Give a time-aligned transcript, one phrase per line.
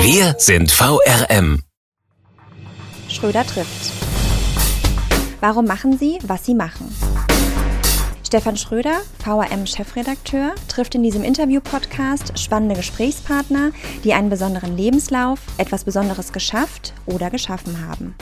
[0.00, 1.62] Wir sind VRM.
[3.08, 3.92] Schröder trifft.
[5.40, 6.94] Warum machen Sie, was Sie machen?
[8.24, 13.72] Stefan Schröder, VRM-Chefredakteur, trifft in diesem Interview-Podcast spannende Gesprächspartner,
[14.04, 18.14] die einen besonderen Lebenslauf, etwas Besonderes geschafft oder geschaffen haben.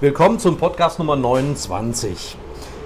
[0.00, 2.36] Willkommen zum Podcast Nummer 29.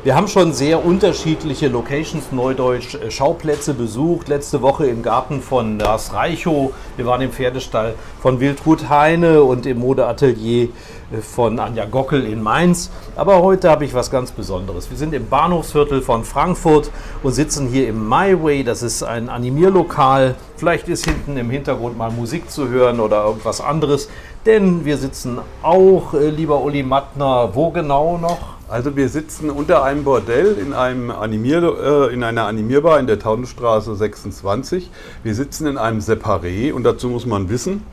[0.06, 4.28] Wir haben schon sehr unterschiedliche Locations, Neudeutsch, äh, Schauplätze besucht.
[4.28, 6.72] Letzte Woche im Garten von Lars Reichow.
[6.96, 10.68] Wir waren im Pferdestall von Wildrut Heine und im Modeatelier
[11.10, 12.88] äh, von Anja Gockel in Mainz.
[13.16, 14.88] Aber heute habe ich was ganz Besonderes.
[14.90, 16.92] Wir sind im Bahnhofsviertel von Frankfurt
[17.24, 18.62] und sitzen hier im My Way.
[18.62, 20.36] Das ist ein Animierlokal.
[20.56, 24.08] Vielleicht ist hinten im Hintergrund mal Musik zu hören oder irgendwas anderes.
[24.46, 28.55] Denn wir sitzen auch, äh, lieber Uli Mattner, wo genau noch?
[28.68, 33.20] Also wir sitzen unter einem Bordell in, einem Animier, äh, in einer Animierbar in der
[33.20, 34.90] Taunusstraße 26.
[35.22, 37.84] Wir sitzen in einem Separé und dazu muss man wissen,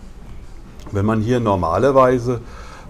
[0.92, 2.42] wenn man hier normalerweise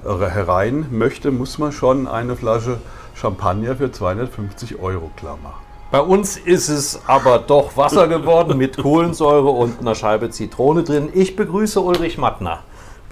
[0.06, 2.78] äh, herein möchte, muss man schon eine Flasche
[3.16, 5.62] Champagner für 250 Euro klar machen.
[5.92, 11.10] Bei uns ist es aber doch Wasser geworden mit Kohlensäure und einer Scheibe Zitrone drin.
[11.14, 12.64] Ich begrüße Ulrich Mattner.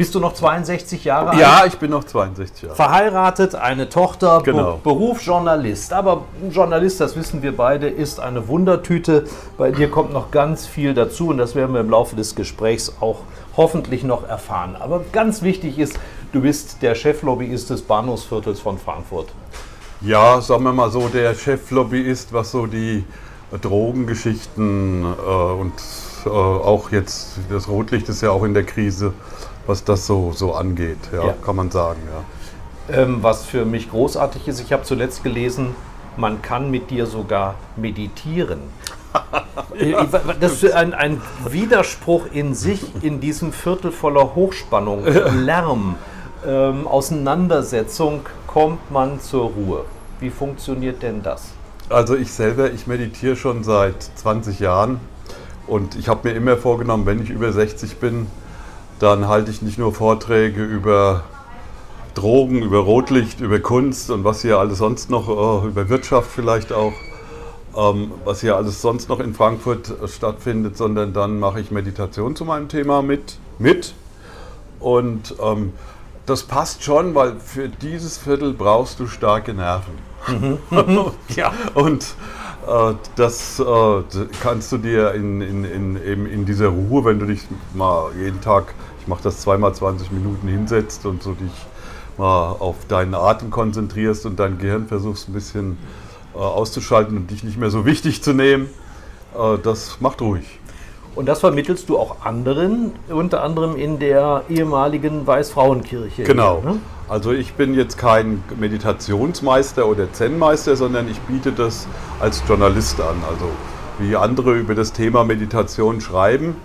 [0.02, 1.40] Bist du noch 62 Jahre alt?
[1.40, 2.76] Ja, ich bin noch 62 Jahre.
[2.76, 4.78] Verheiratet, eine Tochter, Genau.
[4.78, 5.94] Be Beruf Journalist.
[5.94, 9.26] Aber Journalist, das wissen wir beide, ist eine Wundertüte.
[9.60, 12.96] Bei dir kommt noch ganz viel dazu und das werden wir im Laufe des Gesprächs
[13.00, 13.20] auch
[13.56, 14.76] hoffentlich noch erfahren.
[14.80, 16.00] Aber ganz wichtig ist,
[16.32, 19.28] du bist der Cheflobbyist des Bahnhofsviertels von Frankfurt.
[20.02, 23.04] Ja, sagen wir mal so, der Cheflobbyist, was so die
[23.62, 25.74] Drogengeschichten äh, und
[26.26, 29.14] äh, auch jetzt das Rotlicht ist ja auch in der Krise,
[29.72, 31.34] was das so, so angeht, ja, Ja.
[31.46, 32.02] kann man sagen.
[32.14, 33.04] Ja.
[33.04, 35.76] Ähm, was für mich großartig ist, ich habe zuletzt gelesen,
[36.18, 38.60] man kann mit dir sogar meditieren.
[39.78, 39.94] Äh,
[40.40, 45.96] das ist ein, ein Widerspruch in sich in diesem Viertel voller Hochspannung, Lärm,
[46.46, 49.86] ähm, Auseinandersetzung kommt man zur Ruhe.
[50.20, 51.50] Wie funktioniert denn das?
[51.90, 55.00] Also ich selber, ich meditiere schon seit 20 Jahren
[55.68, 58.28] und ich habe mir immer vorgenommen, wenn ich über 60 bin,
[59.02, 61.24] dann halte ich nicht nur Vorträge über
[62.14, 66.72] Drogen, über Rotlicht, über Kunst und was hier alles sonst noch, äh, über Wirtschaft vielleicht
[66.72, 66.94] auch,
[67.76, 72.36] ähm, was hier alles sonst noch in Frankfurt äh, stattfindet, sondern dann mache ich Meditation
[72.36, 73.40] zu meinem Thema mit.
[73.58, 73.96] mit.
[74.80, 75.74] Und ähm,
[76.28, 79.94] das passt schon, weil für dieses Viertel brauchst du starke Nerven.
[81.36, 81.52] Ja.
[81.74, 82.14] Und
[82.68, 84.04] äh, das äh,
[84.42, 87.42] kannst du dir in, in, in, eben in dieser Ruhe, wenn du dich
[87.74, 91.52] mal jeden Tag, ich mache das zweimal 20 Minuten hinsetzt und so dich
[92.18, 95.78] mal auf deinen Atem konzentrierst und dein Gehirn versuchst ein bisschen
[96.36, 98.70] äh, auszuschalten und dich nicht mehr so wichtig zu nehmen,
[99.36, 100.60] äh, das macht ruhig.
[101.16, 106.24] Und das vermittelst du auch anderen, unter anderem in der ehemaligen Weißfrauenkirche.
[106.24, 106.62] Genau.
[106.62, 106.80] hier, ne?
[107.10, 111.88] Also ich bin jetzt kein Meditationsmeister oder Zen-Meister, sondern ich biete das
[112.22, 113.18] als Journalist an.
[113.30, 113.46] Also
[114.00, 116.56] wie andere über das Thema Meditation schreiben,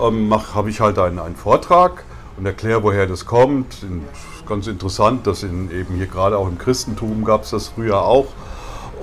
[0.00, 2.04] ähm, habe ich halt einen, einen Vortrag
[2.36, 3.82] und erkläre, woher das kommt.
[3.82, 4.04] In,
[4.46, 8.26] ganz interessant, dass in, eben hier gerade auch im Christentum gab es das früher auch.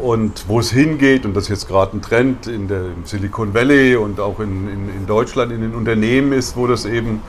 [0.02, 3.98] Und wo es hingeht, und das jetzt gerade ein Trend in der, im Silicon Valley
[3.98, 7.22] und auch in, in, in Deutschland in den Unternehmen ist, wo das eben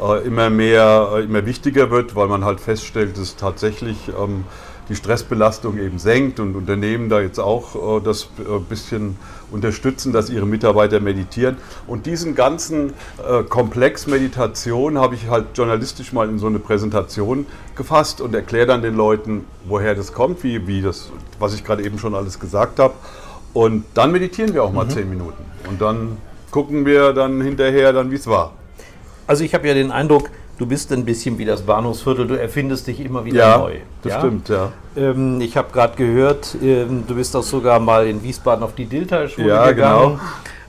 [0.00, 4.44] äh, immer mehr, äh, immer wichtiger wird, weil man halt feststellt, dass tatsächlich ähm,
[4.88, 9.16] die Stressbelastung eben senkt und Unternehmen da jetzt auch äh, das äh, bisschen
[9.50, 11.56] unterstützen, dass ihre Mitarbeiter meditieren.
[11.86, 12.92] Und diesen ganzen
[13.26, 17.46] äh, Komplex Meditation habe ich halt journalistisch mal in so eine Präsentation
[17.76, 21.84] gefasst und erkläre dann den Leuten, woher das kommt, wie, wie das, was ich gerade
[21.84, 22.94] eben schon alles gesagt habe.
[23.52, 25.44] Und dann meditieren wir auch mal zehn Minuten.
[25.68, 26.16] Und dann
[26.50, 28.52] gucken wir dann hinterher, dann wie es war.
[29.26, 30.28] Also ich habe ja den Eindruck,
[30.58, 33.76] du bist ein bisschen wie das Bahnhofsviertel, du erfindest dich immer wieder Ja, neu.
[34.02, 34.72] das stimmt, ja.
[34.96, 38.86] Ähm, ich habe gerade gehört, ähm, du bist auch sogar mal in Wiesbaden auf die
[38.86, 40.20] Dilthey-Schule Ja, gegangen.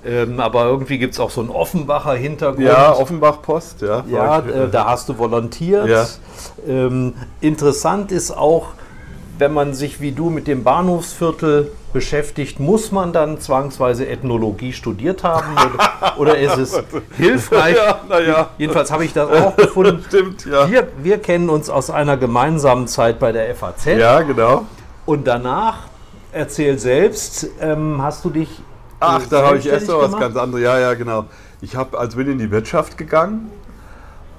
[0.08, 2.64] Ähm, aber irgendwie gibt es auch so einen Offenbacher Hintergrund.
[2.66, 4.04] Ja, Offenbach Post, ja.
[4.08, 5.88] Ja, ich, äh, da hast du volontiert.
[5.88, 6.06] Ja.
[6.68, 8.68] Ähm, interessant ist auch,
[9.40, 15.24] wenn man sich wie du mit dem Bahnhofsviertel beschäftigt, muss man dann zwangsweise Ethnologie studiert
[15.24, 16.84] haben oder, oder ist es
[17.18, 17.78] hilfreich?
[17.78, 18.50] Ja, na ja.
[18.58, 20.04] Jedenfalls habe ich das auch gefunden.
[20.06, 20.70] Stimmt, ja.
[20.70, 24.66] Wir, wir kennen uns aus einer gemeinsamen Zeit bei der FAZ Ja, genau.
[25.06, 25.84] und danach,
[26.34, 28.50] erzähl selbst, ähm, hast du dich.
[28.50, 28.64] äh,
[29.00, 30.64] Ach, da habe ich erst noch was ganz anderes.
[30.66, 31.26] Ja, ja, genau.
[31.62, 33.50] Ich habe als bin in die Wirtschaft gegangen.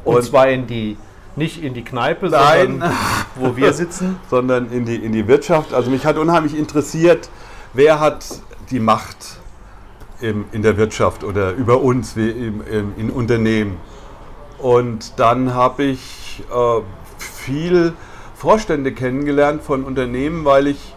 [0.05, 0.99] Und, zwar in die,
[1.37, 2.67] nicht in die Kneipe, Nein.
[2.67, 2.93] sondern
[3.37, 4.19] wo wir sitzen.
[4.31, 5.75] sondern in die, in die Wirtschaft.
[5.75, 7.29] Also mich hat unheimlich interessiert,
[7.75, 8.25] wer hat
[8.71, 9.39] die Macht
[10.21, 13.77] im, in der Wirtschaft oder über uns wie im, im, in Unternehmen.
[14.59, 16.81] Und dann habe ich äh,
[17.19, 17.93] viel
[18.35, 20.95] Vorstände kennengelernt von Unternehmen, weil ich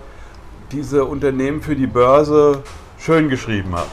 [0.71, 2.63] diese Unternehmen für die Börse
[2.97, 3.89] schön geschrieben habe.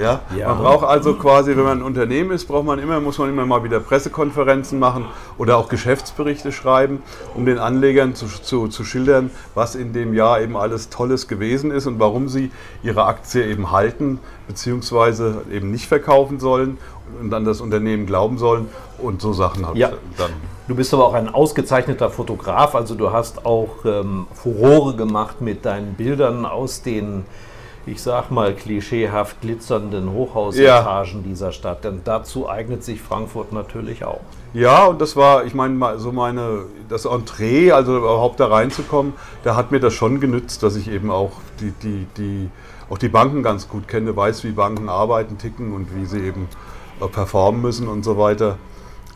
[0.00, 0.20] Ja?
[0.36, 0.48] Ja.
[0.48, 3.46] Man braucht also quasi, wenn man ein Unternehmen ist, braucht man immer, muss man immer
[3.46, 5.06] mal wieder Pressekonferenzen machen
[5.38, 7.02] oder auch Geschäftsberichte schreiben,
[7.34, 11.70] um den Anlegern zu, zu, zu schildern, was in dem Jahr eben alles Tolles gewesen
[11.70, 12.50] ist und warum sie
[12.82, 16.78] ihre Aktie eben halten beziehungsweise eben nicht verkaufen sollen
[17.20, 19.90] und an das Unternehmen glauben sollen und so Sachen habe Ja.
[20.16, 20.30] dann.
[20.68, 25.64] Du bist aber auch ein ausgezeichneter Fotograf, also du hast auch ähm, Furore gemacht mit
[25.64, 27.24] deinen Bildern aus den,
[27.86, 31.84] ich sag mal, klischeehaft glitzernden Hochhausetagen dieser Stadt.
[31.84, 34.20] Denn dazu eignet sich Frankfurt natürlich auch.
[34.52, 39.12] Ja, und das war, ich meine, so meine, das Entree, also überhaupt da reinzukommen,
[39.44, 42.50] da hat mir das schon genützt, dass ich eben auch die, die, die,
[42.90, 46.48] auch die Banken ganz gut kenne, weiß, wie Banken arbeiten, ticken und wie sie eben
[47.00, 48.56] äh, performen müssen und so weiter.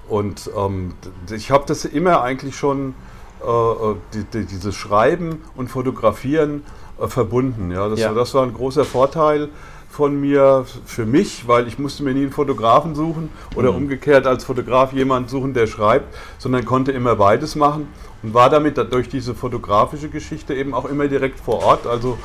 [0.08, 0.92] Und ähm,
[1.30, 2.94] ich habe das immer eigentlich schon,
[3.42, 6.64] äh, äh, die, die, dieses Schreiben und Fotografieren
[7.08, 7.70] verbunden.
[7.70, 8.12] Ja, das, Ja.
[8.12, 9.48] das war ein großer Vorteil
[9.88, 14.44] von mir für mich, weil ich musste mir nie einen Fotografen suchen oder umgekehrt als
[14.44, 17.88] Fotograf jemanden suchen, der schreibt, sondern konnte immer beides machen
[18.22, 21.86] und war damit da- durch diese fotografische Geschichte eben auch immer direkt vor Ort.
[21.88, 22.18] Also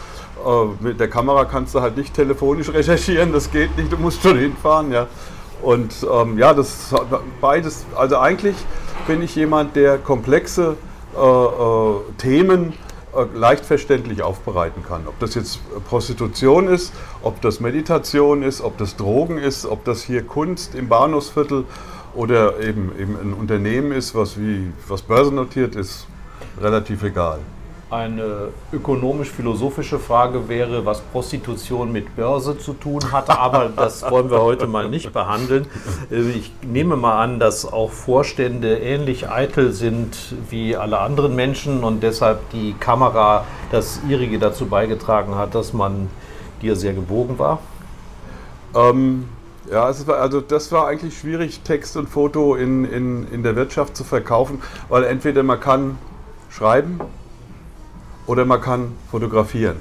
[0.46, 4.22] äh, mit der Kamera kannst du halt nicht telefonisch recherchieren, das geht nicht, du musst
[4.22, 5.08] schon hinfahren, ja.
[5.64, 6.94] Und ähm, ja, das
[7.42, 7.86] beides.
[7.96, 8.56] Also eigentlich
[9.08, 10.76] bin ich jemand, der komplexe
[11.18, 12.74] äh, äh, Themen
[13.34, 15.08] leicht verständlich aufbereiten kann.
[15.08, 20.04] Ob das jetzt Prostitution ist, ob das Meditation ist, ob das Drogen ist, ob das
[20.04, 21.66] hier Kunst im Bahnhofsviertel
[22.14, 26.08] oder eben, eben ein Unternehmen ist, was, wie, was börsennotiert ist,
[26.62, 27.40] relativ egal.
[27.92, 34.42] Eine ökonomisch-philosophische Frage wäre, was Prostitution mit Börse zu tun hat, aber das wollen wir
[34.42, 35.68] heute mal nicht behandeln.
[36.10, 40.18] Äh, Ich nehme mal an, dass auch Vorstände ähnlich eitel sind
[40.50, 46.10] wie alle anderen Menschen und deshalb die Kamera das ihrige dazu beigetragen hat, dass man
[46.64, 47.60] dir sehr gewogen war.
[48.74, 49.30] Ähm,
[49.70, 53.96] ja, war, also das war eigentlich schwierig, Text und Foto in, in, in der Wirtschaft
[53.96, 56.00] zu verkaufen, weil entweder man kann
[56.50, 57.00] schreiben
[58.28, 59.78] oder man kann fotografieren.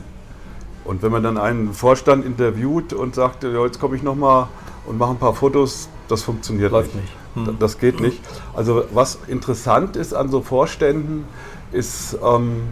[0.84, 4.48] Und wenn man dann einen Vorstand interviewt und sagt, ja, jetzt komme ich nochmal
[4.86, 7.06] und mache ein paar Fotos, das funktioniert Läuft nicht.
[7.34, 7.46] nicht.
[7.48, 7.56] Hm.
[7.58, 8.20] Das geht nicht.
[8.54, 11.24] Also was interessant ist an so Vorständen,
[11.72, 12.62] ist ähm,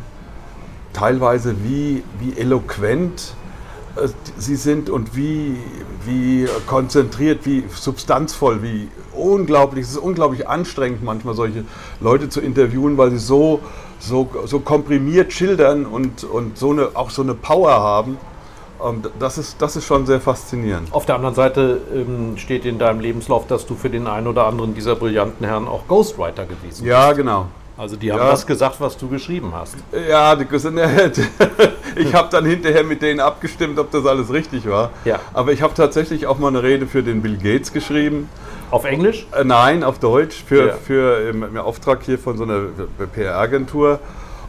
[0.93, 3.35] teilweise wie, wie eloquent
[3.97, 5.57] äh, sie sind und wie,
[6.05, 11.65] wie konzentriert, wie substanzvoll, wie unglaublich, es ist unglaublich anstrengend manchmal solche
[12.01, 13.61] Leute zu interviewen, weil sie so,
[14.02, 18.19] so, so komprimiert schildern und, und so eine, auch so eine Power haben.
[18.84, 20.93] Ähm, Das ist, das ist schon sehr faszinierend.
[20.93, 24.47] Auf der anderen Seite ähm, steht in deinem Lebenslauf, dass du für den einen oder
[24.47, 26.82] anderen dieser brillanten Herren auch Ghostwriter gewesen bist.
[26.82, 27.47] Ja, genau.
[27.76, 28.30] Also die haben Ja.
[28.30, 29.76] das gesagt, was du geschrieben hast.
[30.09, 30.35] Ja,
[31.97, 34.90] ich habe dann hinterher mit denen abgestimmt, ob das alles richtig war.
[35.04, 35.21] Ja.
[35.32, 38.28] Aber ich habe tatsächlich auch mal eine Rede für den Bill Gates geschrieben.
[38.73, 39.26] Auf Englisch?
[39.33, 40.75] Äh, Nein, auf Deutsch, für, Ja.
[40.75, 42.62] für im, im Auftrag hier von so einer
[43.12, 44.00] PR-Agentur.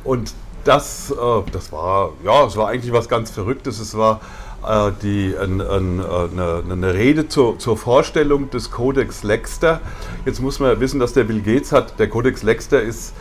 [0.04, 1.16] Und das, äh,
[1.52, 3.80] das war, ja, es war eigentlich was ganz Verrücktes.
[3.80, 4.22] Es war
[4.66, 9.82] äh, die, ein, ein, äh, eine, eine Rede zur, zur Vorstellung des Codex Lexter.
[10.26, 13.14] Jetzt muss man wissen, dass der Bill Gates hat, der Codex Lexter ist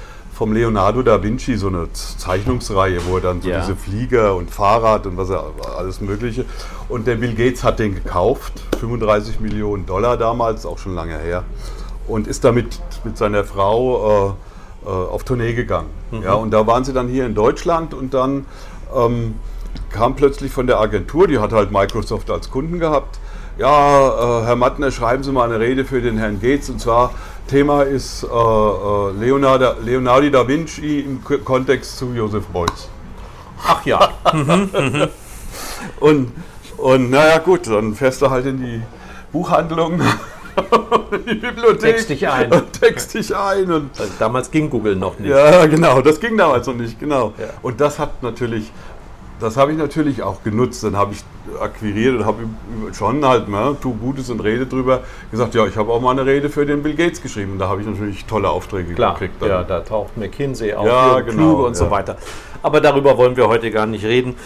[0.43, 3.61] vom Leonardo da Vinci so eine Zeichnungsreihe, wo er dann so Ja.
[3.61, 5.45] diese Flieger und Fahrrad und was er
[5.79, 6.45] alles Mögliche.
[6.89, 11.45] Und der Bill Gates hat den gekauft, 35 Millionen Dollar damals, auch schon lange her,
[12.09, 14.35] und ist damit mit seiner Frau
[14.85, 15.91] äh, äh, auf Tournee gegangen.
[16.25, 18.45] Ja, und da waren sie dann hier in Deutschland und dann
[18.97, 19.37] ähm,
[19.91, 23.21] kam plötzlich von der Agentur, die hat halt Microsoft als Kunden gehabt.
[23.59, 27.13] Ja, äh, Herr Mattner, schreiben Sie mal eine Rede für den Herrn Gates und zwar
[27.49, 32.89] Thema ist äh, äh, Leonardo, Leonardo da Vinci im K Kontext zu Joseph Beuys.
[33.65, 34.11] Ach ja.
[36.01, 36.33] Und,
[36.77, 38.83] und naja gut, dann fährst du halt in die
[39.33, 40.01] Buchhandlung,
[41.13, 41.81] in die Bibliothek.
[41.81, 42.53] Text dich ein.
[42.53, 43.71] Und text dich ein.
[43.71, 45.31] Und, Also damals ging Google noch nicht.
[45.31, 47.33] ja, genau, das ging damals noch nicht, genau.
[47.39, 47.47] Ja.
[47.63, 48.71] Und das hat natürlich,
[49.43, 50.85] das habe ich natürlich auch genutzt.
[50.85, 51.25] Dann habe ich
[51.61, 52.45] akquiriert und habe
[52.93, 56.25] schon halt, ne, tu Gutes und rede drüber, gesagt, ja, ich habe auch mal eine
[56.25, 57.53] Rede für den Bill Gates geschrieben.
[57.53, 59.41] Und da habe ich natürlich tolle Aufträge Klar, gekriegt.
[59.41, 59.49] Dann.
[59.49, 61.91] Ja, da taucht McKinsey auf, Ja, genau, Kluge und so ja.
[61.91, 62.17] weiter.
[62.63, 64.37] Aber darüber wollen wir heute gar nicht reden.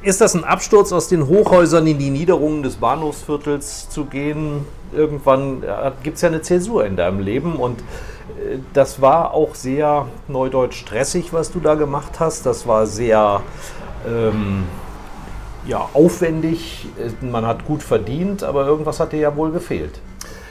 [0.00, 4.64] Ist das ein Absturz aus den Hochhäusern in die Niederungen des Bahnhofsviertels zu gehen?
[4.92, 5.64] Irgendwann
[6.04, 10.76] gibt es ja eine Zäsur in deinem Leben und äh, das war auch sehr neudeutsch
[10.76, 12.46] stressig, was du da gemacht hast.
[12.46, 13.42] Das war sehr
[14.06, 14.64] ähm,
[15.66, 16.86] ja, aufwendig.
[16.98, 20.00] Äh, Man hat gut verdient, aber irgendwas hat dir ja wohl gefehlt.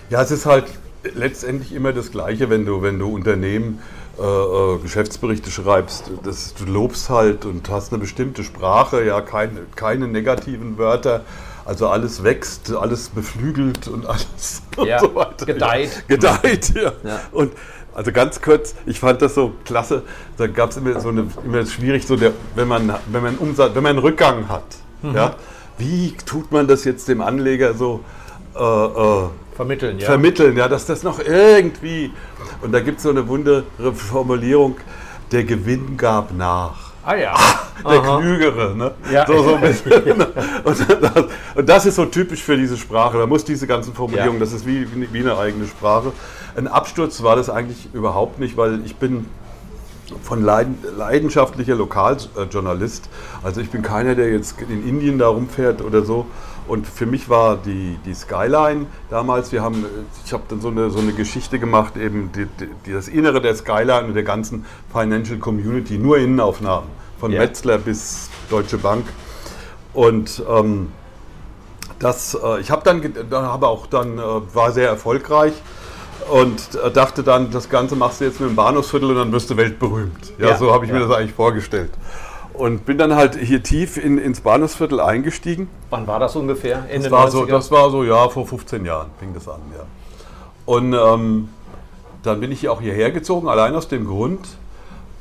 [0.09, 0.65] Ja, es ist halt
[1.13, 3.79] letztendlich immer das Gleiche, wenn du, wenn du Unternehmen
[4.19, 6.11] äh, äh, Geschäftsberichte schreibst.
[6.23, 11.21] Das, du lobst halt und hast eine bestimmte Sprache, ja, keine, keine negativen Wörter.
[11.65, 15.45] Also alles wächst, alles beflügelt und alles Ja, und so weiter.
[15.45, 16.03] gedeiht.
[16.07, 16.91] Ja, gedeiht, ja.
[17.03, 17.19] Ja.
[17.31, 17.51] Und
[17.97, 20.03] also ganz kurz, ich fand das so klasse.
[20.37, 23.73] Da gab es immer so eine, immer schwierig, so der, wenn man, wenn man Umsatz,
[23.75, 24.63] wenn man einen Rückgang hat,
[25.01, 25.15] Mhm.
[25.15, 25.35] ja,
[25.77, 28.03] wie tut man das jetzt dem Anleger so
[28.55, 30.05] äh, äh, Vermitteln, ja.
[30.05, 32.11] vermitteln, ja, dass das noch irgendwie.
[32.61, 33.63] Und da gibt es so eine wundere
[33.93, 34.77] Formulierung,
[35.31, 36.86] der Gewinn gab nach.
[37.07, 37.33] Ah ja.
[37.83, 38.19] Der Aha.
[38.19, 38.91] Klügere, ne?
[39.11, 39.25] Ja.
[39.27, 40.27] So, so ein bisschen, ne?
[40.63, 43.17] und, das, und das ist so typisch für diese Sprache.
[43.19, 44.45] Da muss diese ganzen Formulierungen, Ja.
[44.45, 46.11] das ist wie, wie eine eigene Sprache.
[46.55, 49.27] Ein Absturz war das eigentlich überhaupt nicht, weil ich bin
[50.23, 53.09] von leiden, leidenschaftlicher Lokaljournalist.
[53.43, 56.25] Also ich bin keiner, der jetzt in Indien da rumfährt oder so.
[56.67, 59.85] Und für mich war die, die Skyline damals, wir haben,
[60.25, 62.47] ich habe dann so eine, so eine Geschichte gemacht, eben die,
[62.85, 67.41] die, das Innere der Skyline und der ganzen Financial Community, nur Innenaufnahmen, von Ja.
[67.41, 69.05] Metzler bis Deutsche Bank.
[69.93, 70.91] Und ähm,
[71.99, 74.21] das, äh, ich habe dann, habe auch dann, äh,
[74.53, 75.53] war sehr erfolgreich
[76.29, 79.49] und äh, dachte dann, das Ganze machst du jetzt mit dem Bahnhofsviertel und dann wirst
[79.49, 80.33] du weltberühmt.
[80.37, 81.07] Ja, Ja, so habe ich mir ja.
[81.07, 81.91] das eigentlich vorgestellt.
[82.57, 85.69] Und bin dann halt hier tief in, ins Bahnhofsviertel eingestiegen.
[85.91, 86.85] Wann war das ungefähr?
[86.89, 87.47] Ende Das war, so, 90er?
[87.47, 89.83] das war so, ja, vor 15 Jahren fing das an, ja.
[90.65, 91.49] Und ähm,
[92.23, 94.47] dann bin ich auch hierher gezogen, allein aus dem Grund.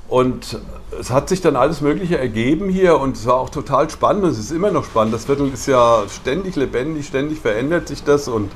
[0.09, 0.61] Und
[0.99, 4.25] es hat sich dann alles Mögliche ergeben hier und es war auch total spannend.
[4.25, 5.12] und Es ist immer noch spannend.
[5.12, 8.50] Das Viertel ist ja ständig lebendig, ständig verändert sich das und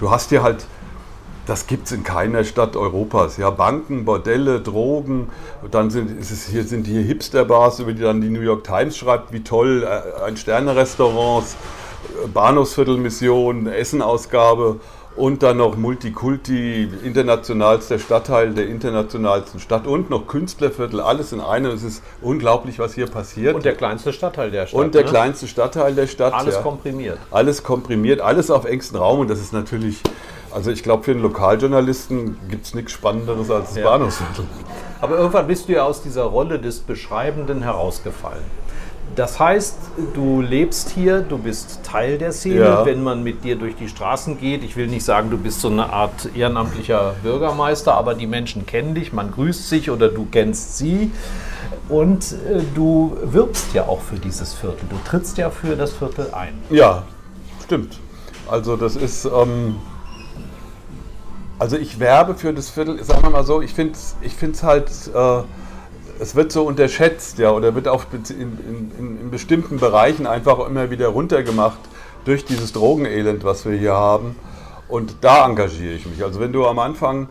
[0.00, 0.64] du hast hier halt,
[1.46, 3.36] das gibt es in keiner Stadt Europas.
[3.36, 5.30] Ja, Banken, Bordelle, Drogen.
[5.70, 8.96] Dann sind, ist es hier, sind hier Hipsterbars, über die dann die New York Times
[8.96, 11.56] schreibt, wie toll, äh, ein Sterne-Restaurants,
[12.24, 14.80] äh, Bahnhofsviertelmission, Essenausgabe
[15.16, 21.72] und dann noch Multikulti, internationalster Stadtteil der internationalsten Stadt und noch Künstlerviertel, alles in einem.
[21.72, 23.54] Es ist unglaublich, was hier passiert.
[23.54, 24.80] Und der kleinste Stadtteil der Stadt.
[24.80, 25.10] Und der ne?
[25.10, 26.32] kleinste Stadtteil der Stadt.
[26.32, 26.62] Alles ja.
[26.62, 27.18] komprimiert.
[27.30, 30.00] Alles komprimiert, alles auf engstem Raum und das ist natürlich,
[30.54, 33.84] also ich glaube für einen Lokaljournalisten gibt es nichts Spannenderes als das Ja.
[33.90, 34.44] Bahnhofsviertel.
[35.00, 38.42] Aber irgendwann bist du ja aus dieser Rolle des Beschreibenden herausgefallen.
[39.16, 39.76] Das heißt,
[40.14, 42.86] du lebst hier, du bist Teil der Szene, Ja.
[42.86, 44.64] wenn man mit dir durch die Straßen geht.
[44.64, 48.94] Ich will nicht sagen, du bist so eine Art ehrenamtlicher Bürgermeister, aber die Menschen kennen
[48.94, 51.10] dich, man grüßt sich oder du kennst sie.
[51.90, 54.86] Und äh, du wirbst ja auch für dieses Viertel.
[54.88, 56.54] Du trittst ja für das Viertel ein.
[56.70, 57.02] Ja,
[57.64, 57.98] stimmt.
[58.50, 59.76] Also das ist, ähm,
[61.62, 64.64] also ich werbe für das Viertel, sagen wir mal so, ich finde es ich find's
[64.64, 65.42] halt, äh,
[66.18, 70.90] es wird so unterschätzt, ja, oder wird auch in, in, in, bestimmten Bereichen einfach immer
[70.90, 71.78] wieder runtergemacht
[72.24, 74.34] durch dieses Drogenelend, was wir hier haben.
[74.88, 76.24] Und da engagiere ich mich.
[76.24, 77.28] Also wenn du am Anfang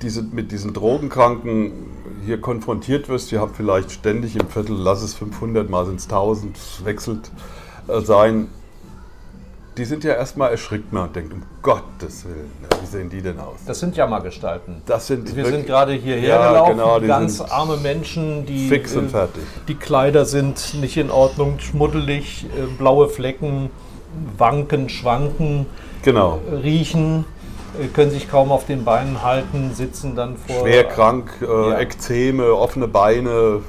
[0.00, 1.72] diese, mit diesen Drogenkranken
[2.24, 6.04] hier konfrontiert wirst, wir haben vielleicht ständig im Viertel, lass es 500, mal sind es
[6.04, 7.30] 1000, es wechselt
[7.88, 8.48] äh, sein,
[9.76, 13.20] die sind ja erstmal erschrickt man und denkt, um Gottes Willen, ja, wie sehen die
[13.22, 13.56] denn aus?
[13.66, 14.82] Das sind Jammergestalten.
[14.86, 18.94] Das sind Wir sind gerade hierher Ja, gelaufen, genau, die ganz arme Menschen, die fix
[18.94, 19.42] und äh, fertig.
[19.68, 23.70] Die Kleider sind nicht in Ordnung, schmuddelig, äh, blaue Flecken,
[24.38, 25.66] wanken, schwanken,
[26.02, 26.40] Genau.
[26.50, 27.24] äh, riechen,
[27.94, 31.78] können sich kaum auf den Beinen halten, sitzen dann vor Schwer krank, äh, Ja.
[31.80, 33.62] Ekzeme, offene Beine,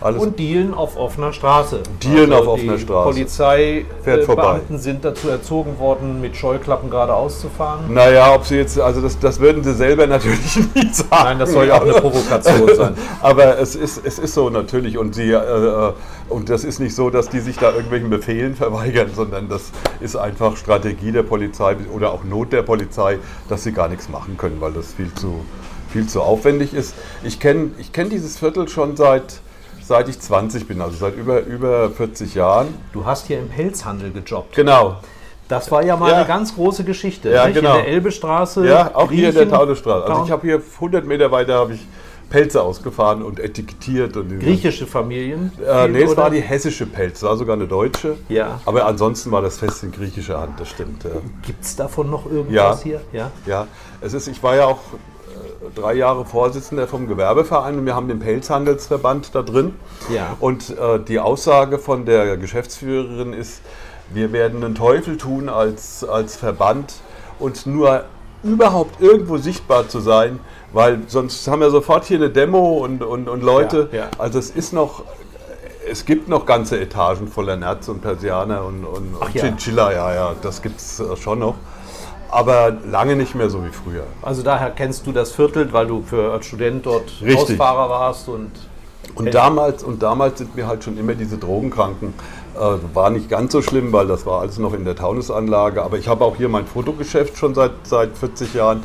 [0.00, 0.22] alles.
[0.22, 1.76] und dealen auf offener Straße.
[1.76, 3.10] Also Dealen auf offener die Straße.
[3.10, 4.60] Polizeibeamten vorbei.
[4.76, 7.92] sind dazu erzogen worden, mit Scheuklappen geradeaus zu fahren.
[7.92, 11.08] naja, ob sie jetzt, also das, das würden sie selber natürlich nie sagen.
[11.10, 12.94] Nein, das soll ja auch eine Provokation sein.
[13.22, 15.92] Aber es ist, es ist so natürlich und, sie, äh, äh,
[16.28, 20.16] und das ist nicht so, dass die sich da irgendwelchen Befehlen verweigern, sondern das ist
[20.16, 24.60] einfach Strategie der Polizei oder auch Not der Polizei, dass sie gar nichts machen können,
[24.60, 25.44] weil das viel zu,
[25.90, 26.94] viel zu aufwendig ist.
[27.24, 29.40] Ich kenne ich kenn dieses Viertel schon seit,
[29.86, 32.68] seit ich 20 bin, also seit über, über 40 Jahren.
[32.92, 34.54] Du hast hier im Pelzhandel gejobbt.
[34.56, 34.96] Genau.
[35.48, 36.16] Das war ja mal Ja.
[36.16, 37.30] eine ganz große Geschichte.
[37.30, 37.54] Ja, nicht?
[37.54, 37.76] genau.
[37.76, 38.66] In der Elbestraße.
[38.66, 40.06] Ja, auch hier in der Griechen- Taunustraße.
[40.06, 41.86] Also ich habe hier 100 Meter weiter habe ich
[42.28, 44.16] Pelze ausgefahren und etikettiert.
[44.16, 45.52] Und Griechische Familien?
[45.64, 46.22] Äh, nee, es oder?
[46.22, 48.16] war die hessische Pelz, war sogar eine deutsche.
[48.28, 48.60] Ja.
[48.66, 51.04] Aber ansonsten war das fest in griechischer Hand, das stimmt.
[51.04, 51.10] Ja.
[51.42, 52.82] Gibt es davon noch irgendwas Ja.
[52.82, 53.00] hier?
[53.12, 53.30] Ja.
[53.46, 53.66] Ja,
[54.00, 54.80] es ist, ich war ja auch
[55.74, 59.74] drei Jahre Vorsitzender vom Gewerbeverein und wir haben den Pelzhandelsverband da drin.
[60.12, 60.36] Ja.
[60.40, 63.62] Und äh, die Aussage von der Geschäftsführerin ist,
[64.12, 66.94] wir werden den Teufel tun als, als Verband
[67.38, 68.04] und nur
[68.42, 70.38] überhaupt irgendwo sichtbar zu sein,
[70.72, 73.88] weil sonst haben wir sofort hier eine Demo und, und, und Leute.
[73.92, 74.10] Ja, ja.
[74.18, 75.04] Also es ist noch,
[75.90, 79.42] es gibt noch ganze Etagen voller Nerz und Persianer und, und, und ja.
[79.42, 81.54] Chinchilla, ja, ja, das gibt es schon noch.
[82.30, 84.04] Aber lange nicht mehr so wie früher.
[84.22, 87.36] Also daher kennst du das Viertel, weil du für als Student dort Richtig.
[87.36, 88.50] Ausfahrer warst und
[89.14, 92.14] Und damals, und damals sind mir halt schon immer diese Drogenkranken,
[92.56, 95.82] äh, war nicht ganz so schlimm, weil das war alles noch in der Taunusanlage.
[95.82, 98.82] Aber ich habe auch hier mein Fotogeschäft schon seit, seit 40 Jahren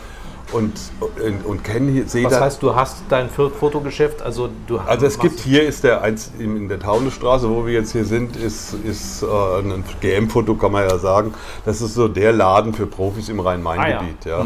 [0.51, 5.05] und, und, und kenne hier, sehe was heißt, du hast dein Fotogeschäft, also du Also
[5.05, 8.73] es gibt hier ist der eins in der Taunusstraße, wo wir jetzt hier sind, ist,
[8.83, 11.33] ist äh, ein GM-Foto, kann man ja sagen.
[11.65, 14.25] Das ist so der Laden für Profis im Rhein-Main-Gebiet.
[14.25, 14.45] ja.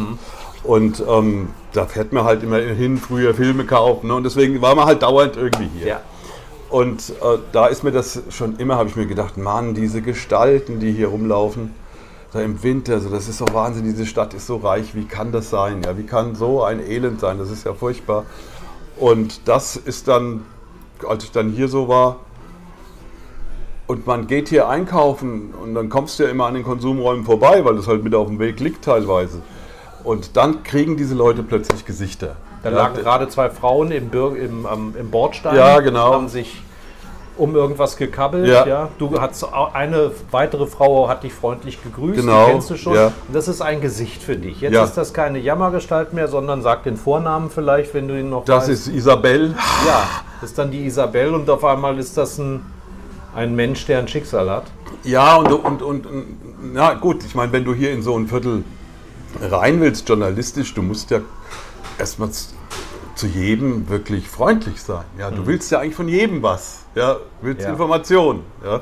[0.63, 4.07] Und ähm, da fährt man halt immer hin, früher Filme kaufen.
[4.07, 4.15] Ne?
[4.15, 5.87] Und deswegen war man halt dauernd irgendwie hier.
[5.87, 6.01] Ja.
[6.69, 10.79] Und äh, da ist mir das schon immer, habe ich mir gedacht, Mann, diese Gestalten,
[10.79, 11.73] die hier rumlaufen,
[12.35, 15.31] da im Winter, also das ist doch Wahnsinn, diese Stadt ist so reich, wie kann
[15.31, 15.81] das sein?
[15.83, 17.37] Ja, wie kann so ein Elend sein?
[17.39, 18.25] Das ist ja furchtbar.
[18.97, 20.45] Und das ist dann,
[21.07, 22.17] als ich dann hier so war,
[23.87, 27.63] und man geht hier einkaufen und dann kommst du ja immer an den Konsumräumen vorbei,
[27.63, 29.41] weil es halt mit auf dem Weg liegt teilweise.
[30.03, 32.35] Und dann kriegen diese Leute plötzlich Gesichter.
[32.63, 35.55] Da Ja, lagen gerade zwei Frauen im, im, am- im Bordstein.
[35.55, 36.13] Ja, genau.
[36.13, 36.63] Haben sich
[37.37, 38.47] um irgendwas gekabbelt.
[38.47, 38.65] Ja.
[38.65, 38.89] Ja.
[38.97, 42.19] Du hast eine weitere Frau hat dich freundlich gegrüßt.
[42.21, 42.93] Genau, Die kennst du schon.
[42.95, 43.11] ja.
[43.33, 44.61] Das ist ein Gesicht für dich.
[44.61, 44.83] Jetzt Ja.
[44.83, 48.69] ist das keine Jammergestalt mehr, sondern sag den Vornamen vielleicht, wenn du ihn noch Das
[48.69, 48.69] weißt.
[48.69, 49.53] ist Isabel.
[49.87, 50.03] ja,
[50.41, 52.61] das ist dann die Isabel und auf einmal ist das ein,
[53.35, 54.63] ein Mensch, der ein Schicksal hat.
[55.03, 56.25] Ja, und, und, und, und
[56.73, 58.63] na gut, ich meine, wenn du hier in so ein Viertel
[59.41, 61.19] rein willst, journalistisch, du musst ja
[61.99, 62.29] erstmal
[63.15, 65.05] zu jedem wirklich freundlich sein.
[65.17, 66.85] Ja, du willst ja eigentlich von jedem was.
[66.95, 67.69] Ja, willst Ja.
[67.71, 68.41] Informationen.
[68.63, 68.81] Ja.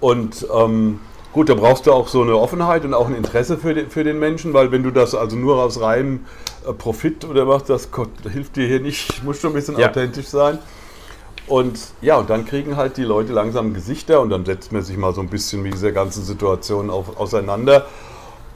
[0.00, 1.00] Und ähm,
[1.32, 4.04] gut, da brauchst du auch so eine Offenheit und auch ein Interesse für den, für
[4.04, 6.20] den Menschen, weil wenn du das also nur aus reinem
[6.66, 7.88] äh, Profit oder was, das
[8.30, 9.88] hilft dir hier nicht, musst schon ein bisschen Ja.
[9.90, 10.58] authentisch sein.
[11.46, 14.96] Und ja, und dann kriegen halt die Leute langsam Gesichter und dann setzt man sich
[14.96, 17.84] mal so ein bisschen mit dieser ganzen Situation auf, auseinander.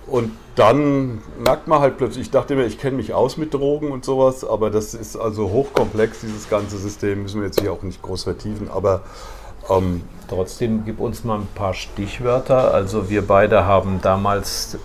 [0.06, 3.90] Und dann merkt man halt plötzlich, ich dachte mir, ich kenne mich aus mit Drogen
[3.92, 7.82] und sowas, aber das ist also hochkomplex, dieses ganze System, müssen wir jetzt hier auch
[7.82, 9.02] nicht groß vertiefen, aber
[9.70, 12.74] ähm, Trotzdem gib uns mal ein paar Stichwörter.
[12.74, 14.76] Also wir beide haben damals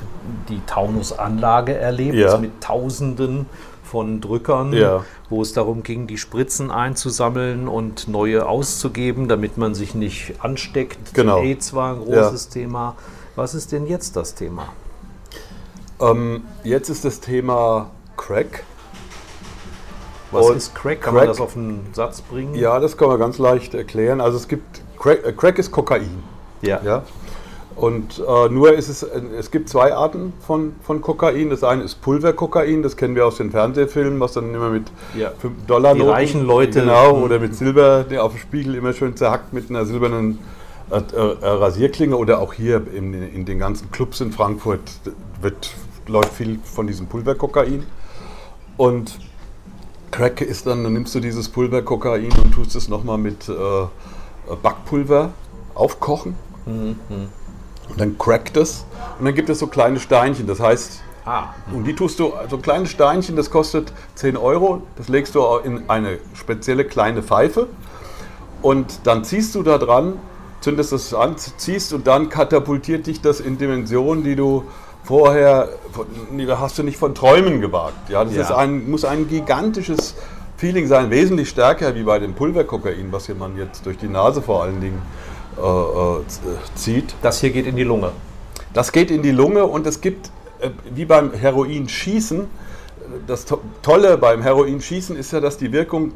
[0.47, 2.37] die Taunus-Anlage erlebt Ja.
[2.37, 3.45] mit Tausenden
[3.83, 5.03] von Drückern, Ja.
[5.29, 11.13] wo es darum ging, die Spritzen einzusammeln und neue auszugeben, damit man sich nicht ansteckt.
[11.13, 11.39] Genau.
[11.41, 12.95] AIDS war ein großes Thema.
[13.35, 14.69] Was ist denn jetzt das Thema?
[15.99, 18.63] Ähm, jetzt ist das Thema Crack.
[20.31, 21.01] Was Und ist Crack?
[21.01, 22.55] Kann man Crack- das auf einen Satz bringen?
[22.55, 24.19] Ja, das kann man ganz leicht erklären.
[24.21, 26.23] Also es gibt, Crack, äh, Crack ist Kokain.
[26.61, 26.81] Ja.
[26.83, 27.03] Ja?
[27.75, 31.49] Und äh, nur ist es, äh, es gibt zwei Arten von, von Kokain.
[31.49, 35.31] Das eine ist Pulverkokain, das kennen wir aus den Fernsehfilmen, was dann immer mit Ja.
[35.39, 36.81] 5 Dollar Die reichen Leute.
[36.81, 37.23] Genau, Mhm.
[37.23, 40.39] oder mit Silber, der auf dem Spiegel immer schön zerhackt mit einer silbernen
[40.89, 42.15] Rasierklinge.
[42.15, 44.81] Oder auch hier in, in den ganzen Clubs in Frankfurt
[45.41, 45.71] wird,
[46.07, 47.85] läuft viel von diesem Pulverkokain.
[48.77, 49.19] Und
[50.11, 53.53] Crack ist dann, dann nimmst du dieses Pulverkokain und tust es nochmal mit äh,
[54.61, 55.31] Backpulver
[55.75, 56.35] aufkochen.
[57.89, 58.85] Und dann crackt es
[59.19, 60.47] und dann gibt es so kleine Steinchen.
[60.47, 64.81] Das heißt, Ah, und die tust du, so kleine Steinchen, das kostet 10 Euro.
[64.97, 67.67] Das legst du in eine spezielle kleine Pfeife
[68.61, 70.19] und dann ziehst du da dran,
[70.63, 74.63] zündest es an, ziehst und dann katapultiert dich das in Dimensionen, die du
[75.03, 75.69] vorher,
[76.57, 78.09] hast du nicht von Träumen gewagt.
[78.09, 78.41] Ja, das Ja.
[78.43, 80.15] Ist ein, muss ein gigantisches
[80.55, 84.41] Feeling sein, wesentlich stärker wie bei dem Pulverkokain, was hier man jetzt durch die Nase
[84.41, 85.01] vor allen Dingen
[85.57, 86.21] äh, äh,
[86.75, 87.13] zieht.
[87.21, 88.11] das hier geht in die Lunge.
[88.73, 92.47] Das geht in die Lunge und es gibt, äh, wie beim Heroinschießen,
[93.27, 96.13] das To- Tolle beim Heroinschießen ist ja, dass die Wirkung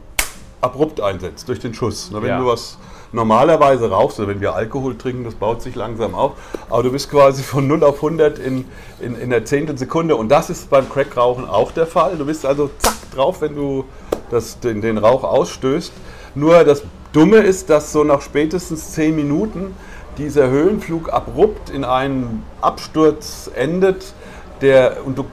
[0.62, 2.10] abrupt einsetzt durch den Schuss.
[2.14, 2.40] Na, wenn Ja.
[2.40, 2.78] du was
[3.12, 6.34] normalerweise rauchst oder wenn wir Alkohol trinken, das baut sich langsam auf,
[6.70, 8.66] aber du bist quasi von 0 auf 100 in,
[9.00, 12.18] in, in der Zehntelsekunde und das ist beim Crackrauchen auch der Fall.
[12.18, 13.86] Du bist also zack drauf, wenn du
[14.30, 15.92] das, den, den Rauch ausstößt.
[16.36, 19.76] Nur das Dumme ist, dass so nach spätestens 10 Minuten
[20.18, 24.14] dieser Höhenflug abrupt in einen Absturz endet,
[24.62, 25.26] der, und du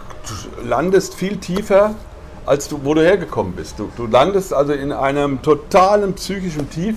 [0.63, 1.95] landest viel tiefer,
[2.47, 3.79] als du, wo du hergekommen bist.
[3.79, 6.97] Du, du landest also in einem totalen psychischen Tief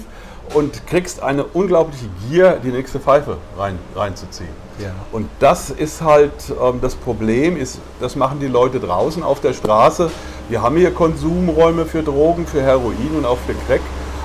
[0.53, 4.49] und kriegst eine unglaubliche Gier, die nächste Pfeife rein, reinzuziehen.
[4.79, 4.91] Ja.
[5.11, 6.31] Und das ist halt
[6.61, 10.09] ähm, das Problem, ist, das machen die Leute draußen auf der Straße.
[10.49, 13.81] Wir haben hier Konsumräume für Drogen, für Heroin und auch für Crack.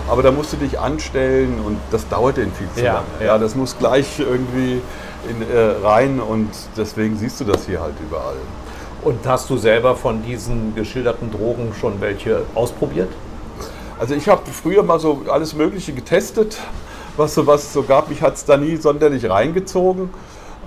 [0.08, 3.06] Aber da musst du dich anstellen und das dauert denen viel zu Ja, lange.
[3.20, 3.26] ja.
[3.26, 4.82] Ja, das muss gleich irgendwie
[5.28, 8.34] in, äh, rein und deswegen siehst du das hier halt überall.
[9.02, 13.08] Und hast du selber von diesen geschilderten Drogen schon welche ausprobiert?
[14.02, 16.58] Also ich habe früher mal so alles Mögliche getestet,
[17.16, 18.08] was so was es so gab.
[18.08, 20.10] Mich hat es da nie sonderlich reingezogen.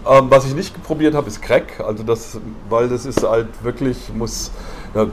[0.09, 1.81] Ähm, was ich nicht probiert habe, ist Crack.
[1.85, 2.37] Also das,
[2.69, 4.51] weil das ist halt wirklich, muss,
[4.93, 5.07] ja,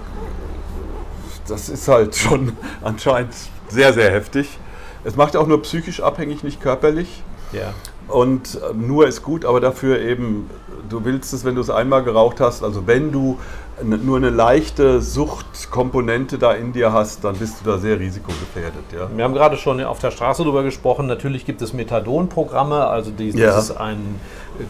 [1.49, 2.53] das ist halt schon
[2.85, 3.35] anscheinend
[3.69, 4.57] sehr, sehr heftig.
[5.03, 7.25] Es macht auch nur psychisch abhängig, nicht körperlich.
[7.51, 7.75] Ja.
[8.07, 10.49] Und äh, nur ist gut, aber dafür eben,
[10.89, 13.41] du willst es, wenn du es einmal geraucht hast, also wenn du
[13.85, 18.85] nur eine leichte Suchtkomponente da in dir hast, dann bist du da sehr risikogefährdet.
[18.93, 19.09] Ja.
[19.15, 21.07] Wir haben gerade schon auf der Straße darüber gesprochen.
[21.07, 23.59] Natürlich gibt es Methadon-Programme, also dieses Ja.
[23.59, 24.21] ist ein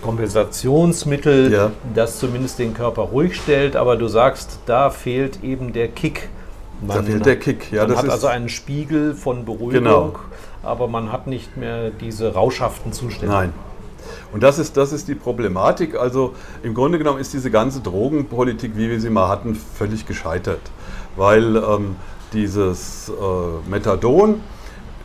[0.03, 1.70] Kompensationsmittel, Ja.
[1.94, 3.77] das zumindest den Körper ruhig stellt.
[3.77, 6.29] Aber du sagst, da fehlt eben der Kick.
[6.87, 10.12] Da fehlt der Kick, ja, man das hat ist- also einen Spiegel von Beruhigung, Genau.
[10.64, 13.33] aber man hat nicht mehr diese rauschhaften Zustände.
[13.33, 13.53] Nein.
[14.33, 15.95] Und das ist, das ist die Problematik.
[15.95, 20.61] Also im Grunde genommen ist diese ganze Drogenpolitik, wie wir sie mal hatten, völlig gescheitert.
[21.16, 21.97] Weil ähm,
[22.33, 24.40] dieses äh, Methadon,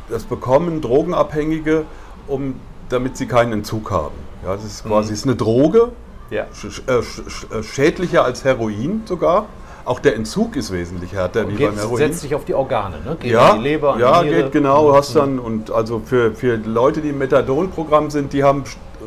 [0.09, 1.83] das bekommen Drogenabhängige,
[2.27, 2.55] um,
[2.89, 4.15] damit sie keinen Entzug haben.
[4.45, 5.89] Ja, das ist quasi ist eine Droge,
[6.29, 6.45] Ja.
[6.53, 9.47] sch äh, sch äh, schädlicher als Heroin sogar.
[9.83, 11.97] Auch der Entzug ist wesentlich härter wie Geht, beim Heroin.
[11.97, 13.17] setzt sich auf die Organe, ne?
[13.19, 14.43] Geht Ja, die Leber, ja die Niere.
[14.43, 14.93] geht genau.
[14.93, 18.63] Hast dann und also für, für Leute, die im Methadon-Programm sind, die haben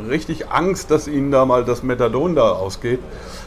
[0.08, 3.00] richtig Angst, dass ihnen da mal das Methadon da ausgeht,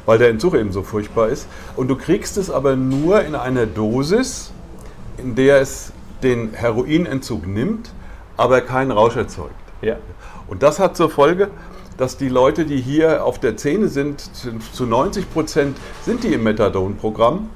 [0.06, 1.48] weil der Entzug eben so furchtbar ist.
[1.76, 4.52] Und du kriegst es aber nur in einer Dosis,
[5.18, 7.92] in der es den Heroinentzug nimmt,
[8.38, 9.54] aber keinen Rausch erzeugt.
[9.82, 9.98] Ja.
[10.48, 11.50] Und das hat zur Folge,
[11.98, 14.30] dass die Leute, die hier auf der Szene sind,
[14.74, 17.50] zu 90 Prozent sind die im Methadon-Programm.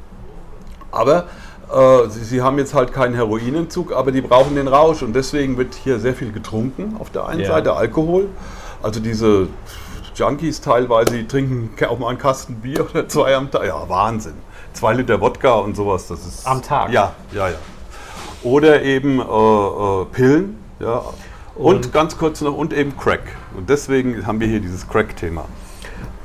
[0.91, 1.25] Aber
[1.73, 5.01] äh, sie, sie haben jetzt halt keinen Heroinentzug, aber die brauchen den Rausch.
[5.01, 6.95] Und deswegen wird hier sehr viel getrunken.
[6.99, 7.47] Auf der einen Ja.
[7.47, 8.29] Seite Alkohol.
[8.87, 9.49] Also diese
[10.15, 13.65] Junkies teilweise, die trinken auch mal einen Kasten Bier oder zwei am Tag.
[13.65, 14.35] Ja, Wahnsinn.
[14.71, 16.07] Zwei Liter Wodka und sowas.
[16.07, 16.89] Das ist, Am Tag?
[16.93, 17.55] Ja, ja, ja.
[18.43, 20.57] Oder eben äh, äh, Pillen.
[20.79, 21.03] Ja.
[21.55, 23.23] Und, Und- ganz kurz noch, und eben Crack.
[23.57, 25.43] Und deswegen haben wir hier dieses Crack-Thema.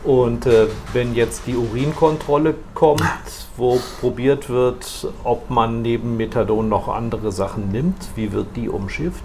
[0.04, 3.02] Und äh, wenn jetzt die Urinkontrolle kommt,
[3.56, 9.24] wo probiert wird, ob man neben Methadon noch andere Sachen nimmt, wie wird die umschifft?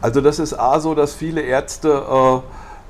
[0.00, 2.38] Also das ist A so, dass viele Ärzte, äh,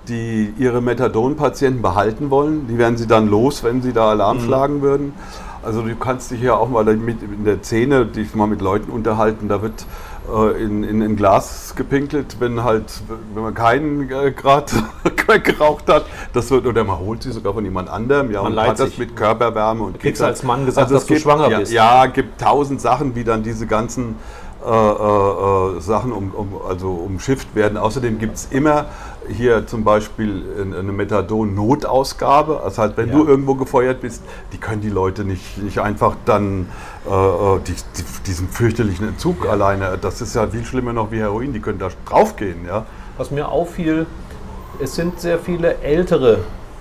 [0.09, 4.83] die ihre Methadon-Patienten behalten wollen, die werden sie dann los, wenn sie da Alarm schlagen
[4.83, 5.15] würden.
[5.65, 8.91] Also du kannst dich ja auch mal mit, in der Szene dich mal mit Leuten
[8.93, 9.85] unterhalten, da wird
[10.33, 12.85] äh, in, in ein Glas gepinkelt, wenn halt,
[13.35, 14.67] wenn man keinen äh, gerade
[15.43, 18.61] geraucht hat, das wird, oder man holt sie sogar von jemand anderem, ja, Man und
[18.61, 18.99] hat das sich.
[18.99, 21.59] mit Körperwärme und kriegst geht dann- als Mann gesagt, es dass du gibt- schwanger ja,
[21.59, 21.73] bist.
[21.73, 24.15] Ja, gibt tausend Sachen, wie dann diese ganzen
[24.67, 27.79] äh, äh, äh, Sachen um, um, also umschifft werden.
[27.79, 28.87] Außerdem gibt es immer
[29.29, 30.43] hier zum Beispiel
[30.79, 32.63] eine Methadon-Notausgabe.
[32.63, 33.15] Also halt, wenn Ja.
[33.17, 36.69] du irgendwo gefeuert bist, die können die Leute nicht, nicht einfach dann
[37.09, 39.99] äh, äh, die, die, diesen fürchterlichen Entzug alleine.
[40.01, 41.53] Das ist ja viel schlimmer noch wie Heroin.
[41.53, 42.67] Die können da draufgehen.
[42.67, 42.87] Ja?
[43.19, 44.07] Was mir auffiel,
[44.81, 46.39] es sind sehr viele ältere,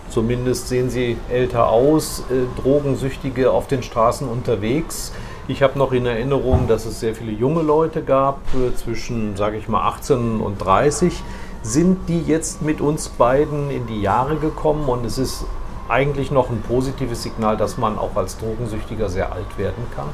[0.10, 5.12] zumindest sehen sie älter aus, äh, Drogensüchtige auf den Straßen unterwegs.
[5.48, 9.58] Ich habe noch in Erinnerung, dass es sehr viele junge Leute gab, äh, zwischen, sage
[9.58, 11.22] ich mal, 18 und 30.
[11.62, 15.46] Sind die jetzt mit uns beiden in die Jahre gekommen und es ist
[15.88, 20.10] eigentlich noch ein positives Signal, dass man auch als Drogensüchtiger sehr alt werden kann?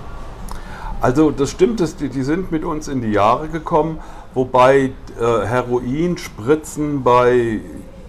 [1.00, 4.00] Also das stimmt, dass die, die sind mit uns in die Jahre gekommen,
[4.34, 7.62] wobei äh, Heroinspritzen bei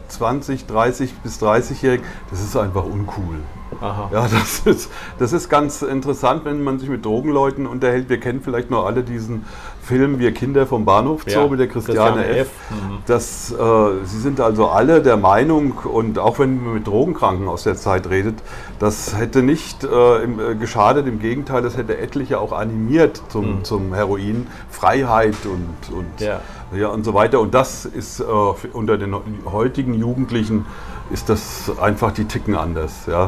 [0.08, 3.36] 20, 30 bis 30-Jährigen, das ist einfach uncool.
[3.82, 4.10] Aha.
[4.12, 8.08] Ja, das ist, das ist ganz interessant, wenn man sich mit Drogenleuten unterhält.
[8.08, 9.44] Wir kennen vielleicht noch alle diesen
[9.82, 12.46] Film Wir Kinder vom Bahnhof Zoo Ja, mit der Christiane, Christiane F.
[12.46, 12.70] F.
[12.70, 12.98] Mhm.
[13.06, 17.64] Das, äh, sie sind also alle der Meinung, und auch wenn man mit Drogenkranken aus
[17.64, 18.36] der Zeit redet,
[18.78, 23.64] das hätte nicht äh, im, äh, geschadet, im Gegenteil, das hätte etliche auch animiert zum,
[23.64, 26.40] zum Heroin, Freiheit und, und, Ja.
[26.72, 27.40] ja, und so weiter.
[27.40, 28.24] Und das ist äh,
[28.72, 29.16] unter den
[29.50, 30.66] heutigen Jugendlichen
[31.10, 33.06] ist das einfach, die ticken anders.
[33.06, 33.26] Ja.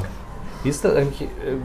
[0.65, 1.29] Wie ist das eigentlich?
[1.47, 1.61] Ähm,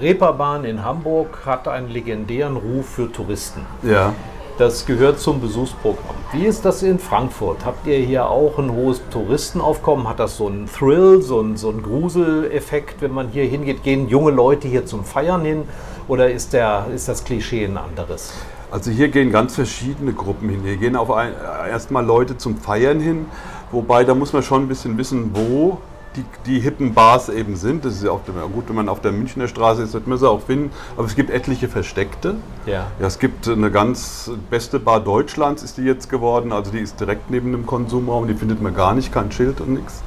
[0.00, 3.62] Reeperbahn in Hamburg hat einen legendären Ruf für Touristen.
[3.82, 4.12] Ja.
[4.58, 6.14] Das gehört zum Besuchsprogramm.
[6.32, 7.64] Wie ist das in Frankfurt?
[7.64, 10.06] Habt ihr hier auch ein hohes Touristenaufkommen?
[10.06, 13.82] Hat das so einen Thrill, so einen, so einen Gruseleffekt, wenn man hier hingeht?
[13.82, 15.62] Gehen junge Leute hier zum Feiern hin
[16.06, 18.34] oder ist, der, ist das Klischee ein anderes?
[18.70, 20.60] Also hier gehen ganz verschiedene Gruppen hin.
[20.62, 21.32] Hier gehen auf ein,
[21.68, 23.24] erstmal Leute zum Feiern hin,
[23.72, 25.78] wobei da muss man schon ein bisschen wissen, wo
[26.16, 27.84] die, die hippen Bars eben sind.
[27.84, 28.20] Das ist ja auch
[28.52, 30.70] gut, wenn man auf der Münchner Straße ist, wird man sie auch finden.
[30.96, 32.36] Aber es gibt etliche versteckte.
[32.66, 32.86] Ja.
[32.98, 33.06] ja.
[33.06, 36.52] Es gibt eine ganz beste Bar Deutschlands, ist die jetzt geworden.
[36.52, 38.28] Also die ist direkt neben dem Konsumraum.
[38.28, 40.02] Die findet man gar nicht, kein Schild und nichts.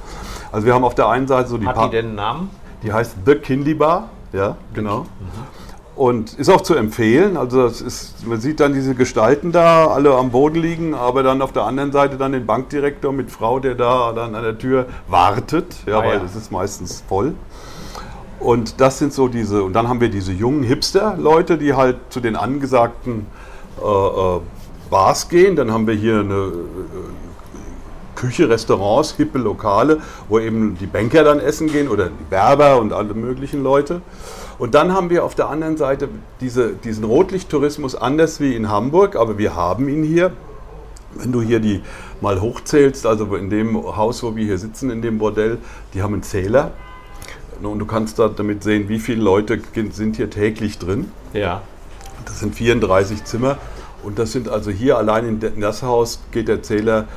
[0.51, 2.49] Also wir haben auf der einen Seite so die Hat die denn einen Namen?
[2.83, 4.09] Die heißt The Kindy Bar.
[4.33, 4.99] Ja, genau.
[4.99, 5.07] Mhm.
[5.97, 7.37] Und ist auch zu empfehlen.
[7.37, 11.53] Also ist, man sieht dann diese Gestalten da, alle am Boden liegen, aber dann auf
[11.53, 15.75] der anderen Seite dann den Bankdirektor mit Frau, der da dann an der Tür wartet,
[15.87, 17.33] ja, ah, weil es ist meistens voll.
[18.39, 22.19] Und das sind so diese, und dann haben wir diese jungen Hipster-Leute, die halt zu
[22.19, 23.25] den angesagten
[23.81, 24.39] äh, äh,
[24.91, 25.55] Bars gehen.
[25.55, 26.51] Dann haben wir hier eine äh,
[28.15, 32.93] Küche, Restaurants, hippe Lokale, wo eben die Banker dann essen gehen oder die Werber und
[32.93, 34.01] alle möglichen Leute.
[34.59, 36.09] Und dann haben wir auf der anderen Seite
[36.41, 40.31] diese, diesen Rotlichttourismus anders wie in Hamburg, aber wir haben ihn hier.
[41.13, 41.81] Wenn du hier die
[42.21, 45.57] mal hochzählst, also in dem Haus, wo wir hier sitzen, in dem Bordell,
[45.93, 46.71] die haben einen Zähler.
[47.61, 49.59] Und du kannst da damit sehen, wie viele Leute
[49.91, 51.11] sind hier täglich drin.
[51.33, 51.61] Ja.
[52.25, 53.57] Das sind 34 Zimmer.
[54.03, 57.07] Und das sind also hier allein in das Haus geht der Zähler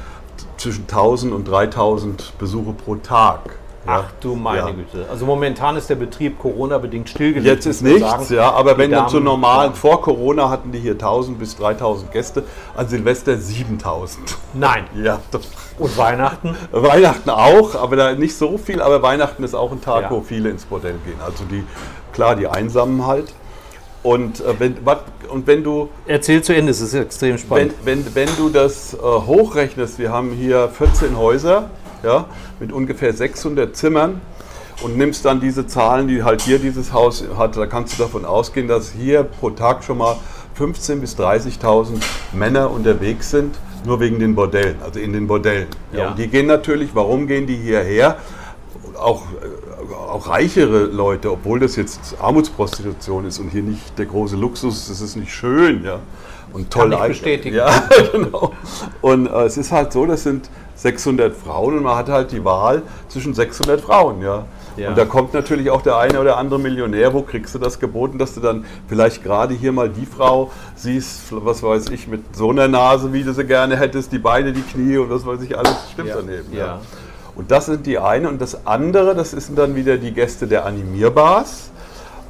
[0.57, 3.59] zwischen 1000 und 3000 Besuche pro Tag.
[3.86, 4.70] Ach du meine ja.
[4.70, 5.06] Güte.
[5.10, 7.46] Also momentan ist der Betrieb Corona-bedingt stillgelegt.
[7.46, 8.34] Jetzt ist nichts, sagen.
[8.34, 9.76] ja, aber wenn Damen, zu normalen, ja.
[9.76, 12.44] vor Corona hatten die hier 1000 bis 3000 Gäste,
[12.76, 14.36] an Silvester 7000.
[14.54, 14.84] Nein.
[15.00, 15.20] Ja.
[15.78, 16.54] Und Weihnachten?
[16.72, 20.10] Weihnachten auch, aber da nicht so viel, aber Weihnachten ist auch ein Tag, ja.
[20.10, 21.18] wo viele ins Bordell gehen.
[21.24, 21.64] Also die,
[22.12, 23.32] klar, die Einsamen halt.
[24.02, 25.88] Und, äh, wenn, wat, und wenn du.
[26.06, 27.74] Erzähl zu Ende, es ist extrem spannend.
[27.84, 31.70] Wenn, wenn, wenn du das äh, hochrechnest, wir haben hier 14 Häuser
[32.02, 32.26] ja,
[32.58, 34.20] mit ungefähr 600 Zimmern
[34.82, 38.24] und nimmst dann diese Zahlen, die halt hier dieses Haus hat, da kannst du davon
[38.24, 40.16] ausgehen, dass hier pro Tag schon mal
[40.58, 45.68] 15.000 bis 30.000 Männer unterwegs sind, nur wegen den Bordellen, also in den Bordellen.
[45.92, 45.98] Ja.
[45.98, 46.10] ja.
[46.10, 48.16] Und die gehen natürlich, warum gehen die hierher?
[48.98, 54.36] Auch, äh, auch reichere Leute, obwohl das jetzt Armutsprostitution ist und hier nicht der große
[54.36, 56.00] Luxus, es ist nicht schön, ja.
[56.52, 56.90] Und toll.
[56.90, 57.56] Kann ich bestätigen.
[57.56, 58.52] Ja, genau.
[59.00, 62.42] Und äh, es ist halt so, das sind 600 Frauen und man hat halt die
[62.42, 64.46] Wahl zwischen 600 Frauen, ja.
[64.78, 64.88] ja.
[64.88, 68.16] Und da kommt natürlich auch der eine oder andere Millionär, wo kriegst du das geboten,
[68.16, 72.48] dass du dann vielleicht gerade hier mal die Frau siehst, was weiß ich, mit so
[72.48, 75.58] einer Nase, wie du sie gerne hättest, die Beine, die Knie und was weiß ich,
[75.58, 76.16] alles stimmt ja.
[76.16, 76.52] daneben.
[76.52, 76.58] Ja.
[76.58, 76.80] ja.
[77.34, 78.28] Und das sind die eine.
[78.28, 81.70] Und das andere, das sind dann wieder die Gäste der Animierbars.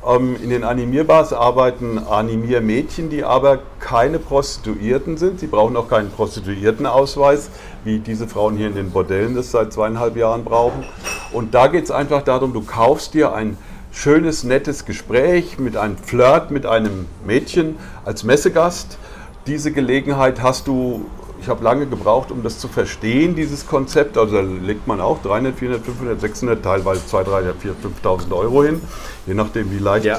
[0.07, 5.41] Ähm, in den Animierbars arbeiten Animiermädchen, die aber keine Prostituierten sind.
[5.41, 7.51] Sie brauchen auch keinen Prostituiertenausweis,
[7.85, 10.85] wie diese Frauen hier in den Bordellen das seit zweieinhalb Jahren brauchen.
[11.33, 13.59] Und da geht es einfach darum, du kaufst dir ein
[13.93, 18.99] schönes, nettes Gespräch mit einem Flirt mit einem Mädchen als Messegast.
[19.47, 21.07] Diese Gelegenheit hast du
[21.41, 24.19] ich habe lange gebraucht, um das zu verstehen, dieses Konzept.
[24.19, 27.75] Also da legt man auch 300, 400, 500, 600, teilweise 2, 3, 4,
[28.05, 28.81] 5.000 Euro hin,
[29.27, 30.17] je nachdem, wie leicht, ja.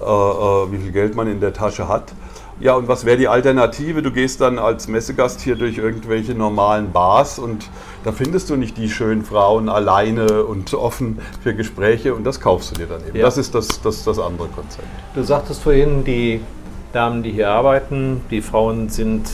[0.00, 2.12] äh, äh, wie viel Geld man in der Tasche hat.
[2.60, 4.02] Ja, und was wäre die Alternative?
[4.02, 7.68] Du gehst dann als Messegast hier durch irgendwelche normalen Bars und
[8.04, 12.70] da findest du nicht die schönen Frauen alleine und offen für Gespräche und das kaufst
[12.70, 13.16] du dir dann eben.
[13.16, 13.24] Ja.
[13.24, 14.86] Das ist das, das, das andere Konzept.
[15.14, 16.40] Du sagtest vorhin, die
[16.92, 19.28] Damen, die hier arbeiten, die Frauen sind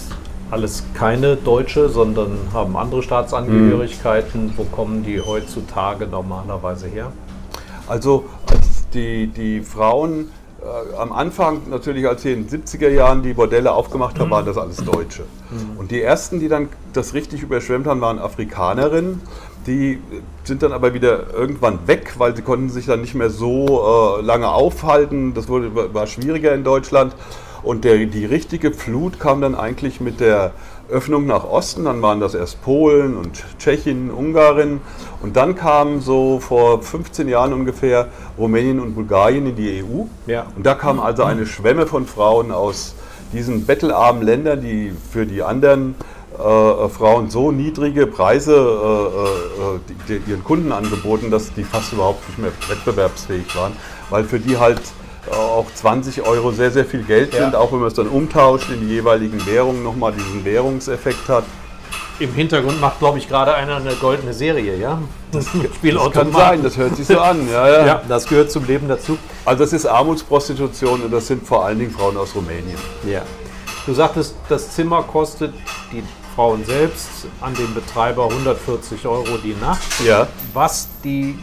[0.51, 4.47] alles keine Deutsche, sondern haben andere Staatsangehörigkeiten.
[4.47, 4.53] Mhm.
[4.57, 7.13] Wo kommen die heutzutage normalerweise her?
[7.87, 8.25] Also
[8.95, 10.31] die, die Frauen
[10.61, 14.33] äh, am Anfang natürlich, als sie in den 70er Jahren die Bordelle aufgemacht haben, mhm.
[14.33, 15.23] waren das alles Deutsche.
[15.51, 15.79] Mhm.
[15.79, 19.21] Und die ersten, die dann das richtig überschwemmt haben, waren Afrikanerinnen.
[19.67, 19.99] Die
[20.45, 24.23] sind dann aber wieder irgendwann weg, weil sie konnten sich dann nicht mehr so äh,
[24.23, 25.35] lange aufhalten.
[25.35, 27.15] Das wurde, war schwieriger in Deutschland.
[27.63, 30.53] Und der, die richtige Flut kam dann eigentlich mit der
[30.91, 31.85] Öffnung nach Osten.
[31.85, 34.81] Dann waren das erst Polen und Tschechien, Ungarn.
[35.23, 40.05] Und dann kamen so vor 15 Jahren ungefähr Rumänien und Bulgarien in die EU.
[40.27, 40.47] Ja.
[40.57, 42.95] Und da kam also eine Schwemme von Frauen aus
[43.33, 45.95] diesen bettelarmen Ländern, die für die anderen
[46.39, 52.39] äh, Frauen so niedrige Preise äh, äh, ihren Kunden angeboten, dass die fast überhaupt nicht
[52.39, 53.73] mehr wettbewerbsfähig waren,
[54.09, 54.81] weil für die halt
[55.31, 57.59] auch 20 Euro sehr, sehr viel Geld sind, ja.
[57.59, 61.45] auch wenn man es dann umtauscht in die jeweiligen Währungen, nochmal diesen Währungseffekt hat.
[62.21, 64.99] Im Hintergrund macht, glaube ich, gerade einer eine goldene Serie, ja?
[65.31, 65.47] Das,
[65.83, 67.49] das kann sein, das hört sich so an.
[67.49, 67.87] Ja, ja.
[67.87, 69.19] ja, das gehört zum Leben dazu.
[69.45, 72.79] Also das ist Armutsprostitution und das sind vor allen Dingen Frauen aus Rumänien.
[73.07, 73.23] Ja.
[73.87, 75.55] Du sagtest, das Zimmer kostet
[75.93, 76.03] die
[76.35, 77.09] Frauen selbst
[77.41, 79.83] an den Betreiber 140 Euro die Nacht.
[80.05, 80.27] Ja.
[80.53, 81.39] Was die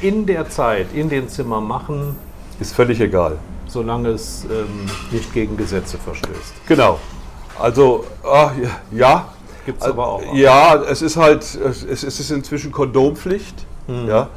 [0.00, 2.16] in der Zeit in den Zimmern machen,
[2.62, 3.38] Ist völlig egal.
[3.68, 6.54] solange es ähm, nicht gegen Gesetze verstößt.
[6.66, 6.98] Genau.
[7.58, 9.28] Also, ah, ja, ja.
[9.66, 10.34] Gibt es aber auch.
[10.34, 13.54] Ja, es ist halt, es ist inzwischen Kondompflicht.
[13.88, 14.08] Mhm.
[14.08, 14.28] Ja.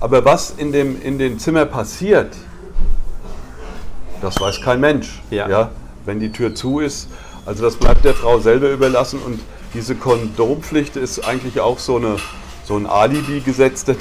[0.00, 2.34] Aber was in dem, in dem Zimmer passiert,
[4.20, 5.22] das weiß kein Mensch.
[5.30, 5.70] Ja.
[6.06, 7.08] Wenn die Tür zu ist.
[7.46, 9.40] Also das bleibt der Frau selber überlassen und
[9.74, 12.16] diese Kondompflicht ist eigentlich auch so, eine,
[12.64, 13.84] so ein Alibi-Gesetz.
[13.84, 13.96] Das-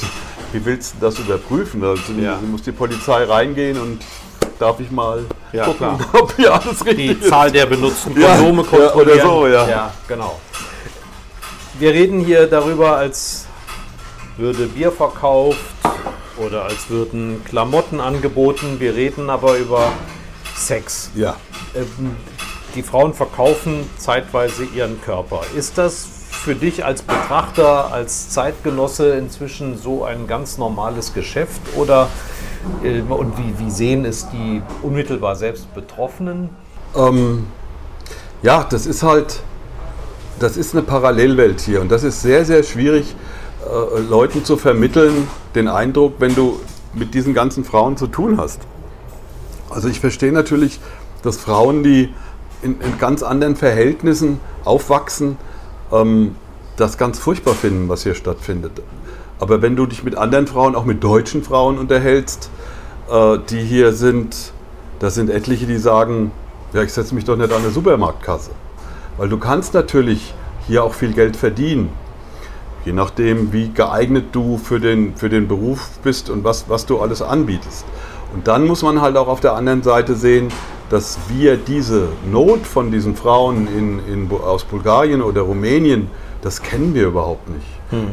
[0.53, 1.81] Wie willst du das überprüfen?
[1.81, 2.39] Da sind- Ja.
[2.49, 3.99] muss die Polizei reingehen und
[4.59, 6.09] darf ich mal Ja, gucken, klar.
[6.21, 7.27] ob hier alles richtig Die ist.
[7.29, 9.21] Zahl der benutzten Ja, Kondome ja, oder kontrollieren.
[9.27, 9.67] so, ja.
[9.69, 10.39] Ja, genau.
[11.79, 13.45] Wir reden hier darüber, als
[14.37, 15.57] würde Bier verkauft
[16.37, 18.79] oder als würden Klamotten angeboten.
[18.79, 19.91] Wir reden aber über
[20.55, 21.09] Sex.
[21.15, 21.35] Ja.
[21.75, 22.15] Ähm,
[22.75, 25.41] Die Frauen verkaufen zeitweise ihren Körper.
[25.55, 31.61] Ist das für dich als Betrachter, als Zeitgenosse inzwischen so ein ganz normales Geschäft?
[31.75, 32.09] Oder
[32.83, 36.49] äh, und wie, wie sehen es die unmittelbar selbst Betroffenen?
[36.95, 37.47] Ähm,
[38.41, 39.41] ja, das ist halt,
[40.39, 43.15] das ist eine Parallelwelt hier und das ist sehr, sehr schwierig,
[43.63, 46.59] äh, Leuten zu vermitteln, den Eindruck, wenn du
[46.93, 48.61] mit diesen ganzen Frauen zu tun hast.
[49.69, 50.79] Also ich verstehe natürlich,
[51.23, 52.13] dass Frauen, die
[52.61, 55.37] in, in ganz anderen Verhältnissen aufwachsen,
[55.93, 56.35] ähm,
[56.75, 58.81] das ganz furchtbar finden, was hier stattfindet.
[59.39, 62.49] Aber wenn du dich mit anderen Frauen, auch mit deutschen Frauen unterhältst,
[63.11, 64.53] äh, die hier sind,
[64.99, 66.31] da sind etliche, die sagen,
[66.73, 68.51] ja, ich setze mich doch nicht an eine Supermarktkasse.
[69.17, 70.33] Weil du kannst natürlich
[70.67, 71.89] hier auch viel Geld verdienen.
[72.85, 76.99] Je nachdem, wie geeignet du für den, für den Beruf bist und was, was du
[76.99, 77.85] alles anbietest.
[78.33, 80.49] Und dann muss man halt auch auf der anderen Seite sehen,
[80.93, 86.07] dass wir diese Not von diesen Frauen in, in, aus Bulgarien oder Rumänien,
[86.43, 87.65] das kennen wir überhaupt nicht.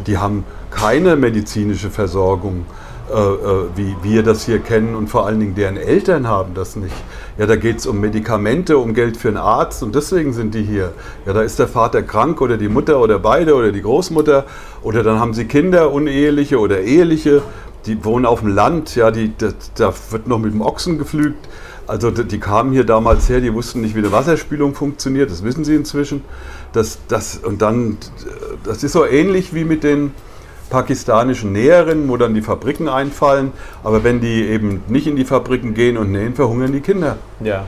[0.07, 2.64] Die haben keine medizinische Versorgung,
[3.11, 6.75] äh, äh, wie wir das hier kennen und vor allen Dingen deren Eltern haben das
[6.75, 6.95] nicht.
[7.37, 10.62] Ja, da geht es um Medikamente, um Geld für einen Arzt und deswegen sind die
[10.62, 10.93] hier.
[11.27, 14.47] Ja, da ist der Vater krank oder die Mutter oder beide oder die Großmutter
[14.83, 17.43] oder dann haben sie Kinder, uneheliche oder eheliche,
[17.85, 21.47] die wohnen auf dem Land, ja, die, da, da wird noch mit dem Ochsen geflügt.
[21.90, 25.64] Also die, kamen hier damals her, die wussten nicht, wie eine Wasserspülung funktioniert, das wissen
[25.64, 26.22] sie inzwischen.
[26.72, 27.98] Das, das, und dann,
[28.62, 30.14] das ist so ähnlich wie mit den
[30.70, 33.50] pakistanischen Näherinnen, wo dann die Fabriken einfallen.
[33.83, 37.16] Aber wenn die eben nicht in die Fabriken gehen und nähen, verhungern die Kinder.
[37.40, 37.64] Ja.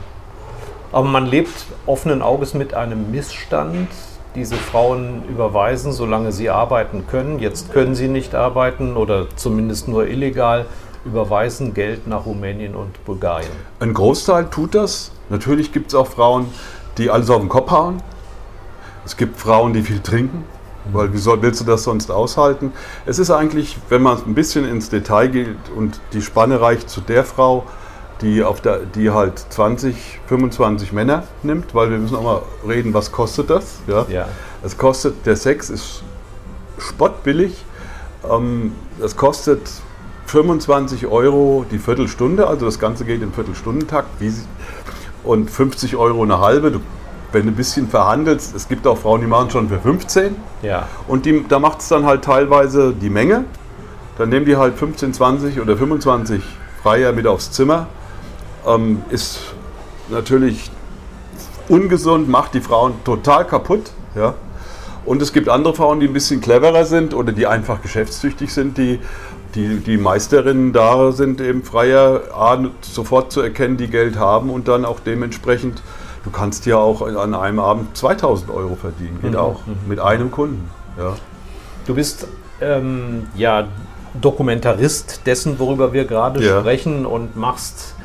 [0.93, 3.89] Aber man lebt offenen Auges mit einem Missstand.
[4.35, 7.39] Diese Frauen überweisen, solange sie arbeiten können.
[7.39, 10.65] Jetzt können sie nicht arbeiten oder zumindest nur illegal,
[11.05, 13.51] überweisen Geld nach Rumänien und Bulgarien.
[13.79, 15.11] Ein Großteil tut das.
[15.29, 16.47] Natürlich gibt es auch Frauen,
[16.97, 18.01] die alles auf den Kopf hauen.
[19.05, 20.45] Es gibt Frauen, die viel trinken,
[20.93, 22.71] weil wie soll, willst du das sonst aushalten?
[23.05, 27.01] Es ist eigentlich, wenn man ein bisschen ins Detail geht und die Spanne reicht zu
[27.01, 27.65] der Frau,
[28.21, 32.93] die, auf der, die halt 20, 25 Männer nimmt, weil wir müssen auch mal reden,
[32.93, 33.79] was kostet das?
[33.87, 34.05] Ja?
[34.07, 34.27] Ja.
[34.63, 36.03] Es kostet, der Sex ist
[36.77, 37.65] spottbillig.
[38.29, 39.69] Ähm, das kostet
[40.33, 44.09] 25 Euro die Viertelstunde, also das Ganze geht im Viertelstundentakt
[45.23, 46.71] und 50 Euro eine halbe.
[46.71, 46.79] Du,
[47.31, 50.87] wenn du ein bisschen verhandelst, es gibt auch Frauen, die machen schon für 15 Ja.
[51.07, 53.45] und die, da macht es dann halt teilweise die Menge.
[54.17, 56.41] Dann nehmen die halt 15, 20 oder 25
[56.81, 57.85] Freier mit aufs Zimmer.
[58.65, 59.39] Ähm, ist
[60.09, 60.71] natürlich
[61.69, 63.91] ungesund, macht die Frauen total kaputt.
[64.15, 64.33] Ja?
[65.05, 68.77] Und es gibt andere Frauen, die ein bisschen cleverer sind oder die einfach geschäftstüchtig sind,
[68.79, 68.99] die,
[69.55, 74.67] die, die Meisterinnen da sind eben freier, A, sofort zu erkennen, die Geld haben und
[74.67, 75.81] dann auch dementsprechend,
[76.23, 80.69] du kannst ja auch an einem Abend 2000 Euro verdienen, geht auch, mit einem Kunden.
[80.97, 81.15] Ja.
[81.85, 82.27] Du bist
[82.61, 83.67] ähm, ja
[84.19, 86.59] Dokumentarist dessen, worüber wir gerade Ja.
[86.59, 87.95] sprechen und machst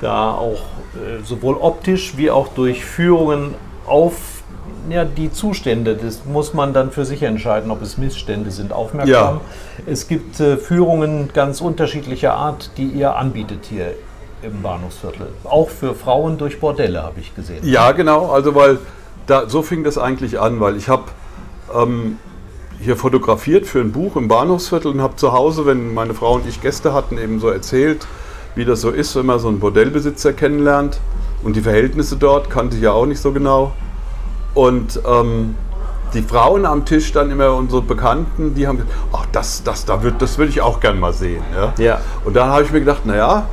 [0.00, 0.60] da auch
[0.94, 3.54] äh, sowohl optisch wie auch durch Führungen
[3.86, 4.31] auf
[4.88, 5.96] ja, die Zustände.
[5.96, 8.72] Das muss man dann für sich entscheiden, ob es Missstände sind.
[8.72, 9.40] Aufmerksam.
[9.86, 13.94] Es gibt äh, Führungen ganz unterschiedlicher Art, die ihr anbietet hier
[14.42, 15.28] im Bahnhofsviertel.
[15.44, 17.60] Auch für Frauen durch Bordelle habe ich gesehen.
[17.62, 18.30] Ja, genau.
[18.30, 18.78] Also weil
[19.26, 21.04] da, so fing das eigentlich an, weil ich habe
[21.74, 22.18] ähm,
[22.80, 26.46] hier fotografiert für ein Buch im Bahnhofsviertel und habe zu Hause, wenn meine Frau und
[26.46, 28.06] ich Gäste hatten, eben so erzählt,
[28.54, 30.98] wie das so ist, wenn man so einen Bordellbesitzer kennenlernt.
[31.44, 33.72] Und die Verhältnisse dort kannte ich ja auch nicht so genau.
[34.54, 35.54] Und ähm,
[36.14, 40.02] die Frauen am Tisch dann immer unsere Bekannten, die haben gesagt, ach, das, das, da
[40.02, 41.42] wird, das würde ich auch gern mal sehen.
[41.54, 41.72] Ja?
[41.78, 42.00] Ja.
[42.24, 43.46] Und dann habe ich mir gedacht, naja,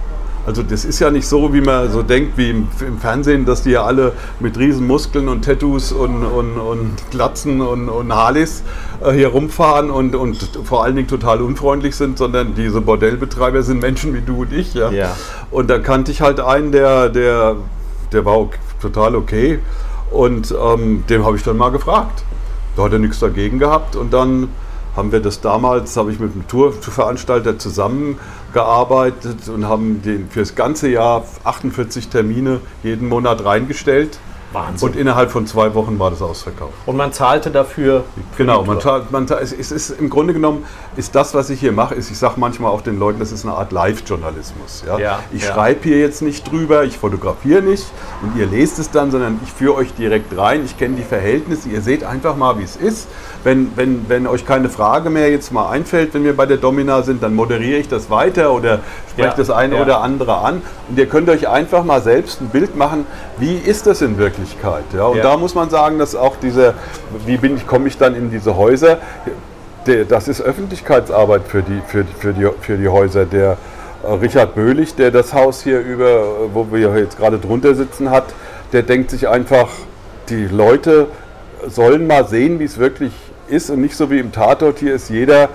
[0.46, 3.62] Also das ist ja nicht so, wie man so denkt, wie im, im Fernsehen, dass
[3.64, 8.64] die ja alle mit riesen Muskeln und Tattoos und, und, und Glatzen und, und Harleys
[9.04, 13.80] äh, hier rumfahren und, und vor allen Dingen total unfreundlich sind, sondern diese Bordellbetreiber sind
[13.82, 14.74] Menschen wie du und ich.
[14.74, 14.90] Ja?
[14.92, 15.16] Ja.
[15.52, 17.56] Und da kannte ich halt einen, der, der,
[18.12, 19.60] der war ok- total okay
[20.12, 22.24] und ähm, dem habe ich dann mal gefragt.
[22.76, 24.50] Da hat er nichts dagegen gehabt und dann
[24.96, 30.56] haben wir das damals, habe ich mit einem Tourveranstalter zusammengearbeitet und haben den für das
[30.56, 34.20] ganze Jahr 48 Termine jeden Monat reingestellt.
[34.52, 34.90] Wahnsinn.
[34.90, 36.74] Und innerhalb von zwei Wochen war das ausverkauft.
[36.86, 38.04] Und man zahlte dafür.
[38.32, 41.60] für Genau, man, ta- man, es, es ist im Grunde genommen ist das, was ich
[41.60, 44.84] hier mache, ist, ich sage manchmal auch den Leuten, das ist eine Art Live-Journalismus.
[44.88, 44.98] Ja?
[44.98, 45.54] Ja, ich ja.
[45.54, 47.86] schreibe hier jetzt nicht drüber, ich fotografiere nicht
[48.22, 50.66] und ihr lest es dann, sondern ich führe euch direkt rein.
[50.66, 53.08] Ich kenne die Verhältnisse, ihr seht einfach mal, wie es ist.
[53.44, 57.04] Wenn, wenn, wenn euch keine Frage mehr jetzt mal einfällt, wenn wir bei der Domina
[57.04, 58.80] sind, dann moderiere ich das weiter oder
[59.12, 59.82] spreche Ja, das eine ja.
[59.82, 60.62] oder andere an.
[60.90, 63.06] Und ihr könnt euch einfach mal selbst ein Bild machen,
[63.38, 64.84] wie ist das in Wirklichkeit.
[64.94, 65.06] Ja?
[65.06, 65.24] Und Ja.
[65.24, 66.74] da muss man sagen, dass auch diese,
[67.26, 68.98] wie bin ich, komme ich dann in diese Häuser,
[70.10, 73.26] das ist Öffentlichkeitsarbeit für die, für, die- für, die, für die Häuser.
[73.26, 73.58] Der
[74.04, 76.24] äh, Richard Böhlich, der das Haus hier über, äh,
[76.54, 78.26] wo wir jetzt gerade drunter sitzen hat,
[78.74, 79.68] der denkt sich einfach,
[80.30, 81.08] die Leute
[81.68, 83.12] sollen mal sehen, wie es wirklich
[83.48, 84.80] ist und nicht so wie im Tatort.
[84.80, 85.50] Hier ist jeder,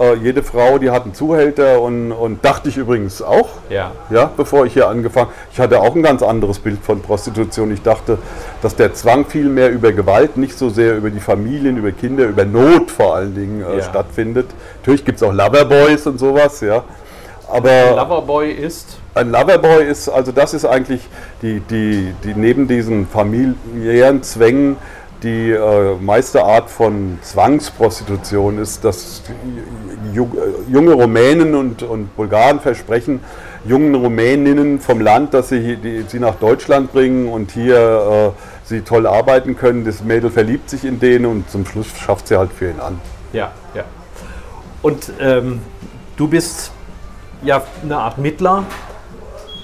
[0.00, 3.48] äh, jede Frau, die hat einen Zuhälter und, und dachte ich übrigens auch.
[3.68, 3.90] Ja.
[4.10, 7.72] Ja, bevor ich hier angefangen Ich hatte auch ein ganz anderes Bild von Prostitution.
[7.72, 8.18] Ich dachte,
[8.62, 12.26] dass der Zwang viel mehr über Gewalt, nicht so sehr über die Familien, über Kinder,
[12.26, 13.82] über Not vor allen Dingen äh, Ja.
[13.82, 14.46] stattfindet.
[14.80, 16.84] Natürlich gibt es auch Loverboys und sowas, ja.
[17.52, 18.96] Aber Loverboy ist.
[19.16, 21.00] ein Loverboy ist, also das ist eigentlich
[21.42, 24.76] die, die, die neben diesen familiären Zwängen
[25.22, 29.22] die äh, meiste Art von Zwangsprostitution ist, dass
[30.14, 30.30] ju-
[30.70, 33.20] junge Rumänen und, und Bulgaren versprechen,
[33.64, 38.80] jungen Rumäninnen vom Land, dass sie die, sie nach Deutschland bringen und hier äh, sie
[38.80, 39.84] toll arbeiten können.
[39.84, 42.98] Das Mädel verliebt sich in denen und zum Schluss schafft sie halt für ihn an.
[43.32, 43.84] Ja, ja.
[44.80, 45.60] Und ähm,
[46.16, 46.72] du bist
[47.42, 48.64] ja eine Art Mittler,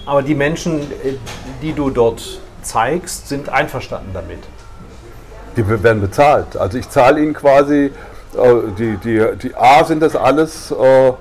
[0.05, 1.15] aber die Menschen, äh,
[1.63, 4.41] die du dort zeigst, sind einverstanden damit.
[5.57, 6.57] Die werden bezahlt.
[6.57, 7.91] Also ich zahle ihnen quasi,
[8.37, 11.13] äh, die, die, die A sind das alles äh,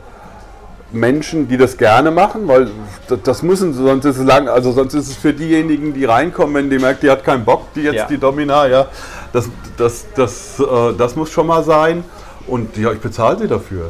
[0.91, 2.69] Menschen, die das gerne machen, weil
[3.07, 6.05] das, das müssen sie, sonst ist es lang, also sonst ist es für diejenigen, die
[6.05, 8.05] reinkommen, wenn die merkt, die hat keinen Bock, die jetzt Ja.
[8.05, 8.87] die Domina, ja,
[9.33, 12.03] das, das, das, äh, das muss schon mal sein.
[12.47, 13.89] Und ja, ich bezahle sie dafür.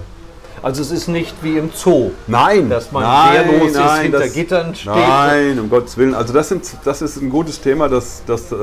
[0.65, 4.19] Also es ist nicht wie im Zoo, Nein, dass man nein, wehrlos ist, nein, hinter
[4.21, 4.95] das- Gittern steht.
[4.95, 6.15] Nein, um Gottes Willen.
[6.15, 8.55] Also das, sind, das ist ein gutes Thema, dass, dass, äh,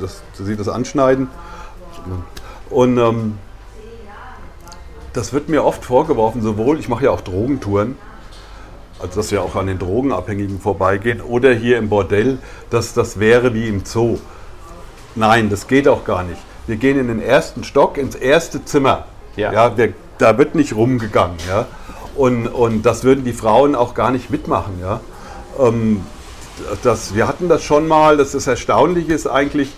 [0.00, 1.28] dass Sie das anschneiden.
[2.70, 3.36] Und ähm,
[5.12, 7.98] das wird mir oft vorgeworfen, sowohl, ich mache ja auch Drogentouren,
[8.98, 12.38] also dass wir auch an den Drogenabhängigen vorbeigehen, oder hier im Bordell,
[12.70, 14.16] dass das wäre wie im Zoo.
[15.14, 16.40] Nein, das geht auch gar nicht.
[16.66, 19.04] Wir gehen in den ersten Stock, ins erste Zimmer.
[19.36, 19.76] Ja.
[19.76, 21.36] wir, da wird nicht rumgegangen.
[21.48, 21.66] Ja?
[22.14, 24.78] Und, und das würden die Frauen auch gar nicht mitmachen.
[24.80, 25.00] Ja?
[25.58, 26.02] Ähm,
[26.82, 29.72] das, wir hatten das schon mal, das ist erstaunlich ist eigentlich,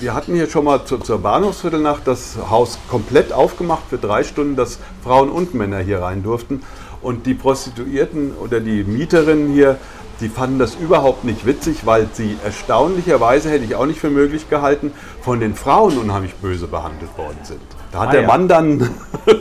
[0.00, 4.56] wir hatten hier schon mal zu, zur Bahnhofsviertelnacht das Haus komplett aufgemacht für drei Stunden,
[4.56, 6.62] dass Frauen und Männer hier rein durften.
[7.02, 9.78] Und die Prostituierten oder die Mieterinnen hier,
[10.20, 14.50] die fanden das überhaupt nicht witzig, weil sie erstaunlicherweise, hätte ich auch nicht für möglich
[14.50, 17.79] gehalten, von den Frauen unheimlich böse behandelt worden sind.
[17.92, 18.26] Da hat Ah, der ja.
[18.28, 18.88] Mann dann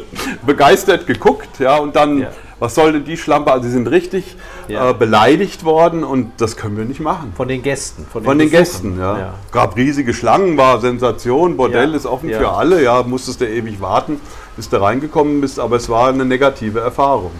[0.45, 2.29] begeistert geguckt, ja, und dann, Ja.
[2.59, 3.51] was soll denn die Schlampe?
[3.51, 4.35] Also sie sind richtig
[4.67, 4.89] Ja.
[4.89, 7.33] äh, beleidigt worden und das können wir nicht machen.
[7.35, 8.05] Von den Gästen.
[8.11, 8.49] Von den Besuchern.
[8.51, 9.33] Gästen, ja.
[9.51, 14.19] Gab riesige Schlangen, war Sensation, Bordell ist offen für alle, ja, musstest du ewig warten,
[14.55, 17.31] bis du reingekommen bist, aber es war eine negative Erfahrung.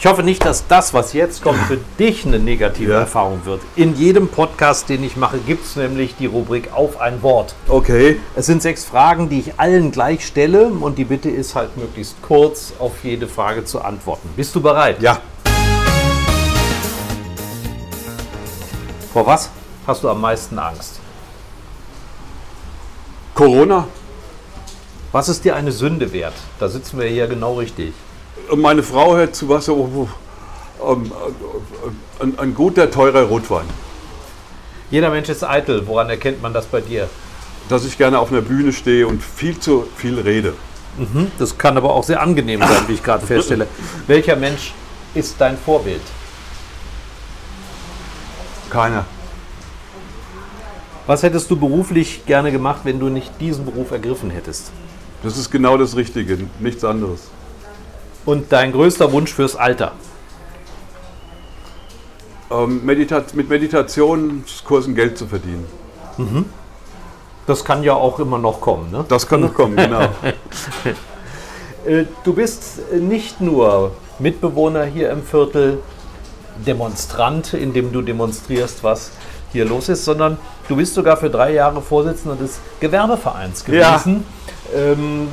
[0.00, 3.00] Ich hoffe nicht, dass das, was jetzt kommt, für dich eine negative Ja.
[3.00, 3.60] Erfahrung wird.
[3.74, 7.56] In jedem Podcast, den ich mache, gibt es nämlich die Rubrik auf ein Wort.
[7.66, 8.20] Okay.
[8.36, 12.14] Es sind sechs Fragen, die ich allen gleich stelle und die Bitte ist halt möglichst
[12.22, 14.28] kurz auf jede Frage zu antworten.
[14.36, 15.02] Bist du bereit?
[15.02, 15.20] Ja,
[19.12, 19.50] Vor was
[19.86, 21.00] hast du am meisten Angst?
[23.34, 23.88] Corona.
[25.10, 26.34] Was ist dir eine Sünde wert?
[26.60, 27.94] Da sitzen wir hier genau richtig.
[28.48, 30.08] Und Meine Frau hört zu was, oh,
[30.80, 33.66] oh, ähm, äh, ein, ein guter, teurer Rotwein.
[34.90, 35.86] Jeder Mensch ist eitel.
[35.86, 37.08] Woran erkennt man das bei dir?
[37.68, 40.54] Dass ich gerne auf einer Bühne stehe und viel zu viel rede.
[41.38, 43.68] Das kann aber auch sehr angenehm sein, wie ich gerade feststelle.
[44.06, 44.72] Welcher Mensch
[45.14, 46.00] ist dein Vorbild?
[48.70, 49.04] Keiner.
[51.06, 54.72] Was hättest du beruflich gerne gemacht, wenn du nicht diesen Beruf ergriffen hättest?
[55.22, 57.28] Das ist genau das Richtige, nichts anderes.
[58.28, 59.92] Und dein größter Wunsch fürs Alter?
[62.50, 65.64] ähm, Medita mit Meditationskursen Geld zu verdienen.
[67.46, 68.90] Das kann ja auch immer noch kommen.
[68.90, 69.06] Ne?
[69.08, 70.08] Das kann noch kommen, genau.
[71.86, 75.78] Äh, Du bist nicht nur Mitbewohner hier im Viertel,
[76.66, 79.10] Demonstrant, indem du demonstrierst, was
[79.52, 80.36] hier los ist, sondern
[80.68, 83.96] du bist sogar für drei Jahre Vorsitzender des Gewerbevereins Ja.
[83.96, 84.24] gewesen.
[84.74, 85.28] Ähm,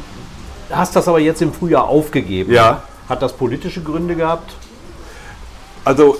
[0.71, 2.51] hast das aber jetzt im Frühjahr aufgegeben.
[2.51, 2.83] Ja.
[3.09, 4.53] Hat das politische Gründe gehabt?
[5.83, 6.17] Also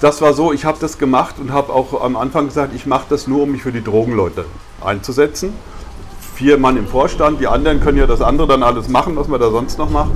[0.00, 3.06] das war so, ich habe das gemacht und habe auch am Anfang gesagt, ich mache
[3.08, 4.44] das nur, um mich für die Drogenleute
[4.84, 5.52] einzusetzen.
[6.34, 9.40] Vier Mann im Vorstand, die anderen können ja das andere dann alles machen, was man
[9.40, 10.12] da sonst noch macht.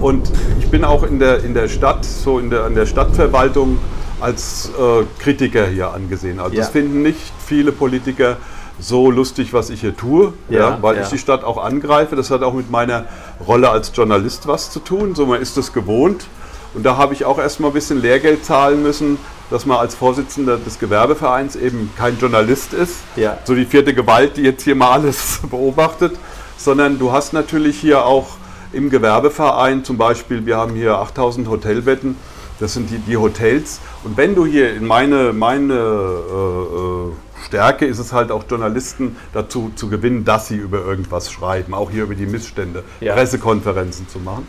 [0.00, 0.30] Und
[0.60, 3.78] ich bin auch in der, in der Stadt, so in der, in der Stadtverwaltung
[4.20, 6.38] als äh, Kritiker hier angesehen.
[6.38, 6.62] Also Ja.
[6.62, 8.36] das finden nicht viele Politiker
[8.80, 11.02] so lustig, was ich hier tue, ja, Ja, weil ja.
[11.02, 12.16] ich die Stadt auch angreife.
[12.16, 13.06] Das hat auch mit meiner
[13.46, 15.14] Rolle als Journalist was zu tun.
[15.14, 16.26] So man ist das gewohnt.
[16.74, 19.18] Und da habe ich auch erstmal ein bisschen Lehrgeld zahlen müssen,
[19.50, 22.96] dass man als Vorsitzender des Gewerbevereins eben kein Journalist ist,
[23.44, 26.16] so die vierte Gewalt, die jetzt hier mal alles beobachtet,
[26.56, 28.36] sondern du hast natürlich hier auch
[28.72, 32.16] im Gewerbeverein zum Beispiel, wir haben hier 8000 Hotelbetten,
[32.60, 33.80] das sind die, die Hotels.
[34.04, 37.12] Und wenn du hier in meine, meine äh, äh,
[37.46, 41.90] Stärke ist es halt auch Journalisten dazu zu gewinnen, dass sie über irgendwas schreiben, auch
[41.90, 43.14] hier über die Missstände, Ja.
[43.14, 44.46] Pressekonferenzen zu machen.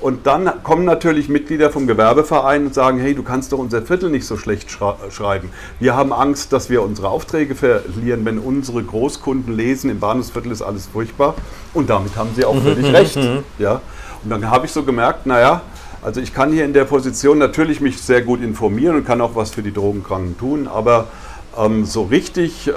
[0.00, 4.08] Und dann kommen natürlich Mitglieder vom Gewerbeverein und sagen, hey, du kannst doch unser Viertel
[4.08, 4.70] nicht so schlecht
[5.10, 5.50] schreiben.
[5.78, 10.62] Wir haben Angst, dass wir unsere Aufträge verlieren, wenn unsere Großkunden lesen, im Bahnhofsviertel ist
[10.62, 11.34] alles furchtbar.
[11.74, 13.18] Und damit haben sie auch völlig recht.
[13.58, 13.82] Ja?
[14.24, 15.60] Und dann habe ich so gemerkt, naja,
[16.02, 19.36] also ich kann hier in der Position natürlich mich sehr gut informieren und kann auch
[19.36, 21.08] was für die Drogenkranken tun, aber
[21.56, 22.72] ähm, so richtig äh,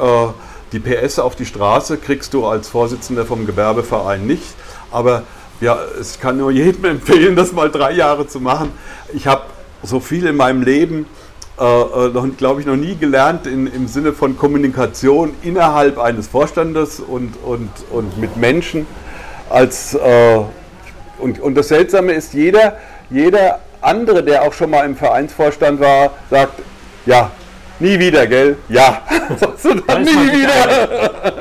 [0.74, 4.56] die PS auf die Straße kriegst du als Vorsitzender vom Gewerbeverein nicht.
[4.92, 5.24] Aber
[5.62, 8.72] ja, ich kann nur jedem empfehlen, das mal drei Jahre zu machen.
[9.14, 9.44] Ich habe
[9.84, 11.06] so viel in meinem Leben,
[11.60, 17.00] äh, äh, glaube ich, noch nie gelernt in, im Sinne von Kommunikation innerhalb eines Vorstandes
[17.00, 18.88] und, und, und mit Menschen.
[19.50, 20.40] Als, äh,
[21.20, 22.78] und, und das Seltsame ist, jeder,
[23.12, 26.62] jeder andere, der auch schon mal im Vereinsvorstand war, sagt,
[27.06, 27.32] ja,
[27.84, 28.58] nie wieder, gell?
[28.70, 29.02] Ja.
[29.38, 30.90] Sagst du dann, nie wieder.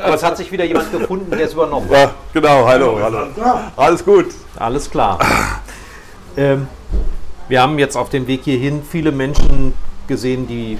[0.04, 1.96] Aber es hat sich wieder jemand gefunden, der es übernommen hat.
[1.96, 3.18] Ja, genau, hallo, hallo.
[3.76, 4.26] Alles gut.
[4.58, 5.18] Alles klar.
[6.36, 6.66] ähm,
[7.48, 9.72] wir haben jetzt auf dem Weg hierhin viele Menschen
[10.08, 10.74] gesehen, die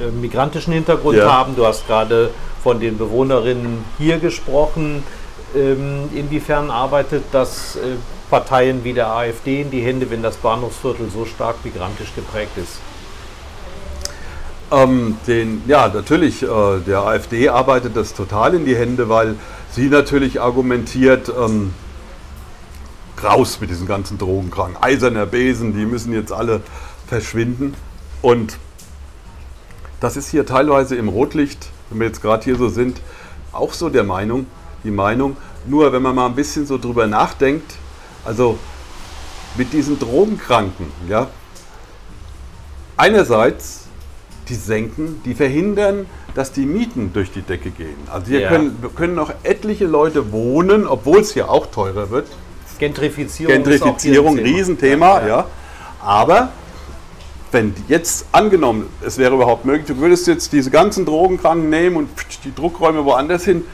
[0.00, 1.30] äh, migrantischen Hintergrund Ja.
[1.32, 1.56] haben.
[1.56, 2.30] Du hast gerade
[2.62, 5.02] von den Bewohnerinnen hier gesprochen.
[5.54, 7.96] Ähm, inwiefern arbeitet das äh,
[8.30, 12.80] Parteien wie der AfD in die Hände, wenn das Bahnhofsviertel so stark migrantisch geprägt ist?
[14.70, 19.36] Ähm, den, ja, natürlich, äh, der AfD arbeitet das total in die Hände, weil
[19.70, 21.72] sie natürlich argumentiert, ähm,
[23.22, 24.82] raus mit diesen ganzen Drogenkranken.
[24.82, 26.60] Eiserner Besen, die müssen jetzt alle
[27.06, 27.74] verschwinden.
[28.20, 28.58] Und
[30.00, 33.00] das ist hier teilweise im Rotlicht, wenn wir jetzt gerade hier so sind,
[33.52, 34.46] auch so der Meinung,
[34.84, 35.36] die Meinung.
[35.66, 37.74] Nur wenn man mal ein bisschen so drüber nachdenkt,
[38.24, 38.58] also
[39.56, 41.28] mit diesen Drogenkranken, ja,
[42.96, 43.77] einerseits
[44.48, 47.96] die senken, die verhindern, dass die Mieten durch die Decke gehen.
[48.12, 48.48] Also hier Ja.
[48.48, 52.26] können, können noch etliche Leute wohnen, obwohl es hier auch teurer wird.
[52.78, 55.46] Gentrifizierung, Gentrifizierung, Riesenthema, Ja, ja.
[56.00, 56.50] Aber
[57.50, 62.08] wenn jetzt angenommen, es wäre überhaupt möglich, du würdest jetzt diese ganzen Drogenkranken nehmen und
[62.44, 63.64] die Druckräume woanders hin,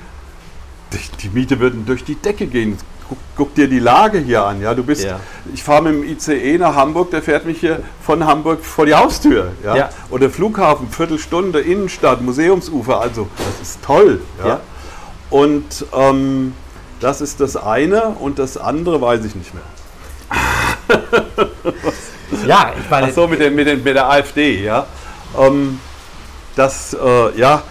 [0.93, 2.79] die, die Miete würden durch die Decke gehen.
[3.15, 4.75] Guck, guck dir die Lage hier an, ja.
[4.75, 5.21] Du bist, Ja.
[5.53, 8.95] ich fahre mit dem ICE nach Hamburg, der fährt mich hier von Hamburg vor die
[8.95, 9.77] Haustür, ja.
[9.77, 9.91] Ja.
[10.11, 14.49] Oder Flughafen, Viertelstunde, Innenstadt, Museumsufer, also das ist toll, ja.
[14.49, 14.61] Ja.
[15.31, 16.55] Und ähm,
[17.01, 19.63] das ist das eine und das andere weiß ich nicht mehr.
[22.47, 24.87] Ja, ich meine, Ach so, mit, den, mit, den, mit der AfD, ja.
[25.39, 25.79] Ähm,
[26.57, 27.63] das, äh, ja,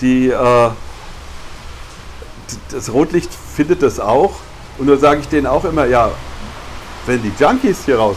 [0.00, 0.70] die, äh,
[2.70, 4.34] das Rotlicht findet das auch.
[4.78, 6.10] Und nur sage ich denen auch immer, ja,
[7.06, 8.16] wenn die Junkies hier raus,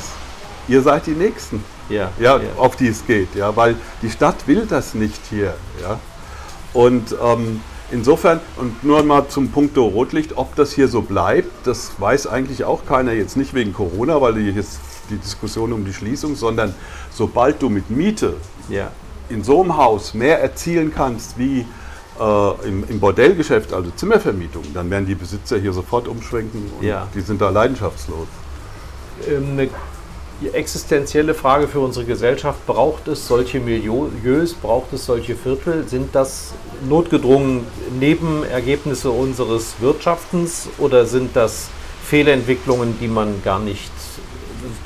[0.67, 4.65] ihr seid die Nächsten, ja, ja, auf die es geht, ja, weil die Stadt will
[4.67, 5.99] das nicht hier, ja.
[6.73, 11.91] Und ähm, insofern, und nur mal zum Punkto Rotlicht, ob das hier so bleibt, das
[11.99, 14.79] weiß eigentlich auch keiner, jetzt nicht wegen Corona, weil die jetzt
[15.09, 16.73] die Diskussion um die Schließung, sondern
[17.11, 18.35] sobald du mit Miete
[18.69, 18.89] ja.
[19.29, 21.65] in so einem Haus mehr erzielen kannst wie
[22.19, 27.07] äh, im, im Bordellgeschäft, also Zimmervermietung, dann werden die Besitzer hier sofort umschwenken und Ja.
[27.13, 28.27] die sind da leidenschaftslos.
[29.27, 29.69] ähm, eine
[30.53, 32.65] existenzielle Frage für unsere Gesellschaft.
[32.65, 35.87] Braucht es solche Milieus, braucht es solche Viertel?
[35.87, 36.53] Sind das
[36.89, 37.65] notgedrungen
[37.99, 41.69] Nebenergebnisse unseres Wirtschaftens oder sind das
[42.05, 43.91] Fehlentwicklungen, die man gar nicht,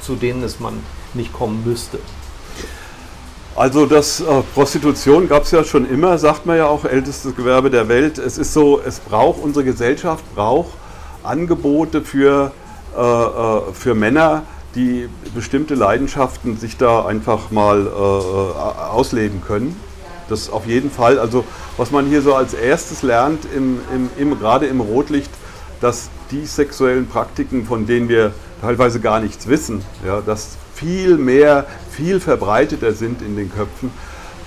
[0.02, 0.76] zu denen es man
[1.14, 1.98] nicht kommen müsste?
[3.58, 7.72] Also das äh, Prostitution gab es ja schon immer, sagt man ja auch, ältestes Gewerbe
[7.72, 8.20] der Welt.
[8.20, 10.76] Es ist so, es braucht, unsere Gesellschaft braucht
[11.24, 12.52] Angebote für,
[12.96, 14.44] äh, äh, für Männer,
[14.76, 19.76] die bestimmte Leidenschaften sich da einfach mal äh, ausleben können.
[20.30, 21.18] Das auf jeden Fall.
[21.18, 21.44] Also
[21.78, 25.32] was man hier so als erstes lernt, im, im, im, gerade im Rotlicht,
[25.82, 31.66] dass die sexuellen Praktiken, von denen wir teilweise gar nichts wissen, ja, dass viel mehr,
[31.92, 33.92] viel verbreiteter sind in den Köpfen,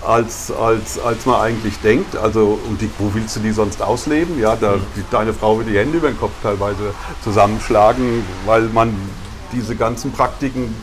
[0.07, 2.17] als, als, als man eigentlich denkt.
[2.17, 4.39] Also, und die, wo willst du die sonst ausleben?
[4.39, 8.95] Ja, da, die, deine Frau will die Hände über den Kopf teilweise zusammenschlagen, weil man
[9.53, 10.75] diese ganzen Praktiken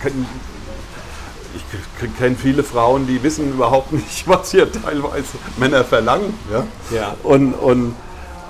[1.55, 6.33] ich kenne viele Frauen, die wissen überhaupt nicht, was hier teilweise Männer verlangen.
[6.51, 6.63] Ja?
[6.95, 7.15] ja.
[7.23, 7.95] Und, und,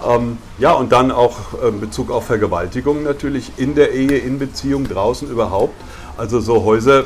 [0.05, 4.39] ähm, ja, und dann auch in ähm, Bezug auf Vergewaltigung natürlich in der Ehe, in
[4.39, 5.75] Beziehung, draußen überhaupt.
[6.17, 7.03] Also so Häuser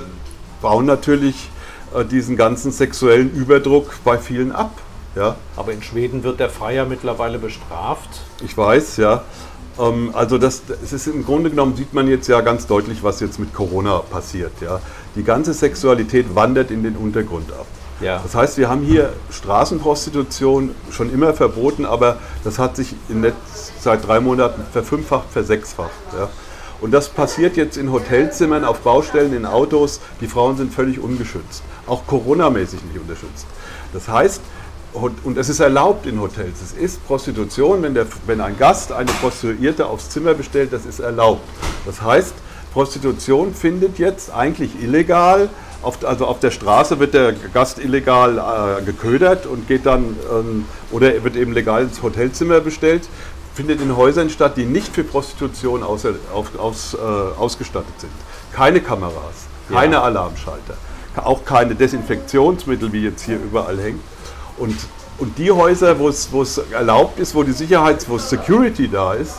[0.62, 1.50] bauen natürlich
[1.94, 4.72] äh, diesen ganzen sexuellen Überdruck bei vielen ab.
[5.16, 5.36] Ja.
[5.58, 8.10] Aber in Schweden wird der Freier mittlerweile bestraft.
[8.44, 9.24] Ich weiß, ja.
[9.78, 13.20] Ähm, also das, das ist im Grunde genommen sieht man jetzt ja ganz deutlich, was
[13.20, 14.54] jetzt mit Corona passiert.
[14.62, 14.80] Ja.
[15.16, 17.66] Die ganze Sexualität wandert in den Untergrund ab.
[18.00, 18.20] Ja.
[18.24, 23.36] Das heißt, wir haben hier Straßenprostitution schon immer verboten, aber das hat sich in Netz
[23.80, 25.92] seit drei Monaten verfünffacht, versechsfacht.
[26.18, 26.30] Ja.
[26.82, 30.02] Und das passiert jetzt in Hotelzimmern, auf Baustellen, in Autos.
[30.20, 33.46] Die Frauen sind völlig ungeschützt, auch coronamäßig nicht unterstützt.
[33.94, 34.42] Das heißt,
[34.94, 36.62] und es ist erlaubt in Hotels.
[36.62, 41.00] Es ist Prostitution, wenn, der, wenn ein Gast eine Prostituierte aufs Zimmer bestellt, das ist
[41.00, 41.48] erlaubt.
[41.86, 42.34] Das heißt,
[42.74, 45.50] Prostitution findet jetzt eigentlich illegal,
[45.82, 50.66] auf, also auf der Straße wird der Gast illegal äh, geködert und geht dann, ähm,
[50.92, 53.08] oder wird eben legal ins Hotelzimmer bestellt,
[53.54, 58.12] findet in Häusern statt, die nicht für Prostitution aus, auf, aus, äh, ausgestattet sind.
[58.54, 60.02] Keine Kameras, keine ja.
[60.04, 60.76] Alarmschalter,
[61.16, 64.02] auch keine Desinfektionsmittel, wie jetzt hier überall hängt.
[64.58, 64.78] Und,
[65.18, 69.36] und die Häuser, wo es erlaubt ist, wo die Sicherheit, wo Security da ist,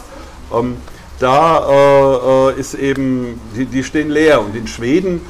[0.52, 0.76] ähm,
[1.18, 4.40] da äh, äh, ist eben, die, die, stehen leer.
[4.40, 5.20] Und in Schweden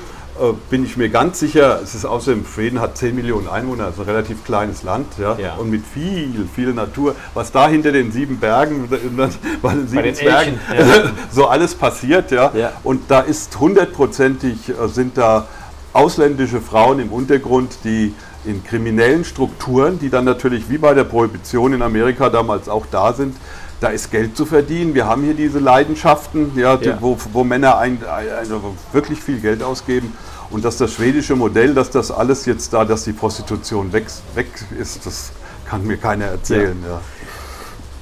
[0.70, 4.08] bin ich mir ganz sicher, es ist außerdem, Schweden hat 10 Millionen Einwohner, also ein
[4.08, 5.54] relativ kleines Land, ja, ja.
[5.54, 7.14] und mit viel, viel Natur.
[7.34, 8.88] Was da hinter den sieben Bergen,
[9.62, 11.10] bei den sieben Bergen, ja.
[11.30, 12.50] so alles passiert, ja.
[12.54, 12.72] ja.
[12.82, 15.46] Und da ist hundertprozentig, äh, sind da
[15.92, 18.14] ausländische Frauen im Untergrund, die
[18.44, 23.12] in kriminellen Strukturen, die dann natürlich wie bei der Prohibition in Amerika damals auch da
[23.12, 23.36] sind,
[23.82, 24.94] da ist Geld zu verdienen.
[24.94, 26.98] Wir haben hier diese Leidenschaften, ja, ja.
[27.00, 27.98] Wo, wo, Männer ein,
[28.38, 30.16] also wirklich viel Geld ausgeben.
[30.50, 34.46] Und dass das schwedische Modell, dass das alles jetzt da, dass die Prostitution weg, weg
[34.78, 35.32] ist, das
[35.66, 36.76] kann mir keiner erzählen.
[36.86, 37.00] Ja.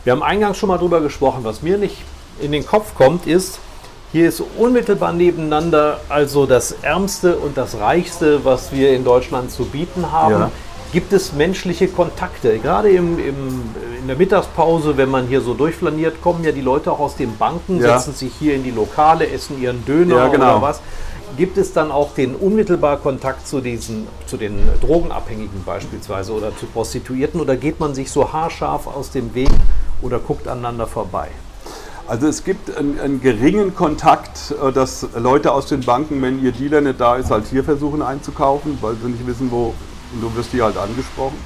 [0.04, 1.44] Wir haben eingangs schon mal drüber gesprochen.
[1.44, 1.98] Was mir nicht
[2.40, 3.58] in den Kopf kommt, ist,
[4.12, 9.64] hier ist unmittelbar nebeneinander also das Ärmste und das Reichste, was wir in Deutschland zu
[9.64, 10.50] bieten haben.
[10.92, 12.58] Gibt es menschliche Kontakte?
[12.58, 13.62] Gerade im, im,
[14.00, 17.36] in der Mittagspause, wenn man hier so durchflaniert, kommen ja die Leute auch aus den
[17.36, 17.96] Banken, ja.
[17.96, 20.56] setzen sich hier in die Lokale, essen ihren Döner ja, genau.
[20.56, 20.80] oder was.
[21.36, 26.66] Gibt es dann auch den unmittelbar Kontakt zu, diesen, zu den Drogenabhängigen beispielsweise oder zu
[26.66, 29.50] Prostituierten oder geht man sich so haarscharf aus dem Weg
[30.02, 31.28] oder guckt aneinander vorbei?
[32.08, 36.50] Also es gibt einen, einen, geringen Kontakt, äh, dass Leute aus den Banken, wenn ihr
[36.50, 39.74] Dealer nicht da ist, halt hier versuchen einzukaufen, weil sie nicht wissen, wo,
[40.12, 41.38] und du wirst hier halt angesprochen.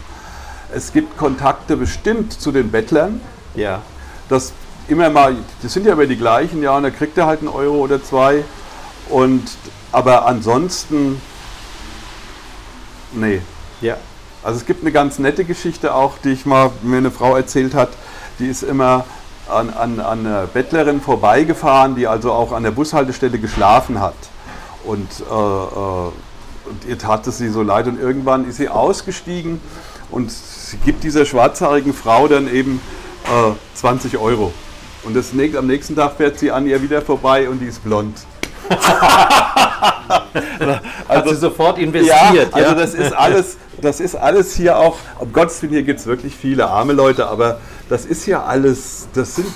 [0.72, 3.20] Es gibt Kontakte bestimmt zu den Bettlern.
[3.54, 3.82] Ja.
[4.28, 4.52] Das
[4.88, 7.48] immer mal, das sind ja immer die gleichen, ja, und da kriegt er halt einen
[7.48, 8.44] Euro oder zwei.
[9.08, 9.42] Und
[9.92, 11.20] aber ansonsten,
[13.12, 13.40] nee.
[13.80, 13.96] Ja.
[14.42, 17.74] Also es gibt eine ganz nette Geschichte auch, die ich mal mir eine Frau erzählt
[17.74, 17.90] hat.
[18.38, 19.04] Die ist immer
[19.48, 24.14] an, an, an einer Bettlerin vorbeigefahren, die also auch an der Bushaltestelle geschlafen hat.
[24.84, 26.10] Und, äh, äh,
[26.66, 29.60] und ihr tat es sie so leid und irgendwann ist sie ausgestiegen
[30.10, 32.80] und sie gibt dieser schwarzhaarigen Frau dann eben
[33.24, 34.52] äh, 20 Euro.
[35.04, 38.16] Und das, am nächsten Tag fährt sie an ihr wieder vorbei und die ist blond.
[38.68, 38.80] also,
[41.08, 42.50] Hat sie sofort investiert.
[42.56, 46.00] Ja, also das ist alles, das ist alles hier auch, um Gottes Willen, hier gibt
[46.00, 49.46] es wirklich viele arme Leute, aber das ist ja alles, das sind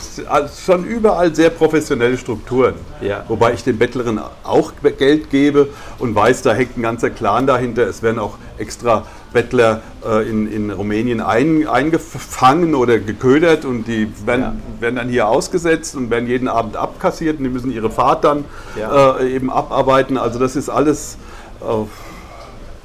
[0.64, 2.74] schon überall sehr professionelle Strukturen.
[3.00, 3.24] Ja.
[3.28, 5.68] Wobei ich den Bettlerinnen auch Geld gebe
[5.98, 7.86] und weiß, da hängt ein ganzer Clan dahinter.
[7.86, 14.10] Es werden auch extra Bettler äh, in, in Rumänien ein, eingefangen oder geködert und die
[14.26, 14.80] werden, ja.
[14.80, 18.44] werden, dann hier ausgesetzt und werden jeden Abend abkassiert und die müssen ihre Fahrt dann
[18.78, 19.18] ja.
[19.18, 20.18] äh, eben abarbeiten.
[20.18, 21.16] Also das ist alles
[21.60, 21.64] äh,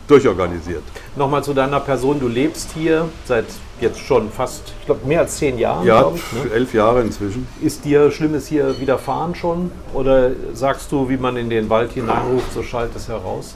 [0.08, 0.84] durchorganisiert.
[1.16, 3.46] Nochmal zu deiner Person, du lebst hier seit
[3.84, 5.86] jetzt schon fast, ich glaube, mehr als zehn Jahren.
[5.86, 6.52] Ja, ich, ne?
[6.52, 7.48] elf Jahre inzwischen.
[7.62, 9.72] Ist dir Schlimmes hier widerfahren schon?
[9.94, 13.56] Oder sagst du, wie man in den Wald hineinruft, so schallt es heraus?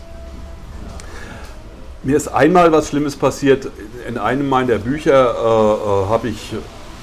[2.03, 3.69] Mir ist einmal was Schlimmes passiert.
[4.07, 6.53] In einem meiner Bücher äh, äh, habe ich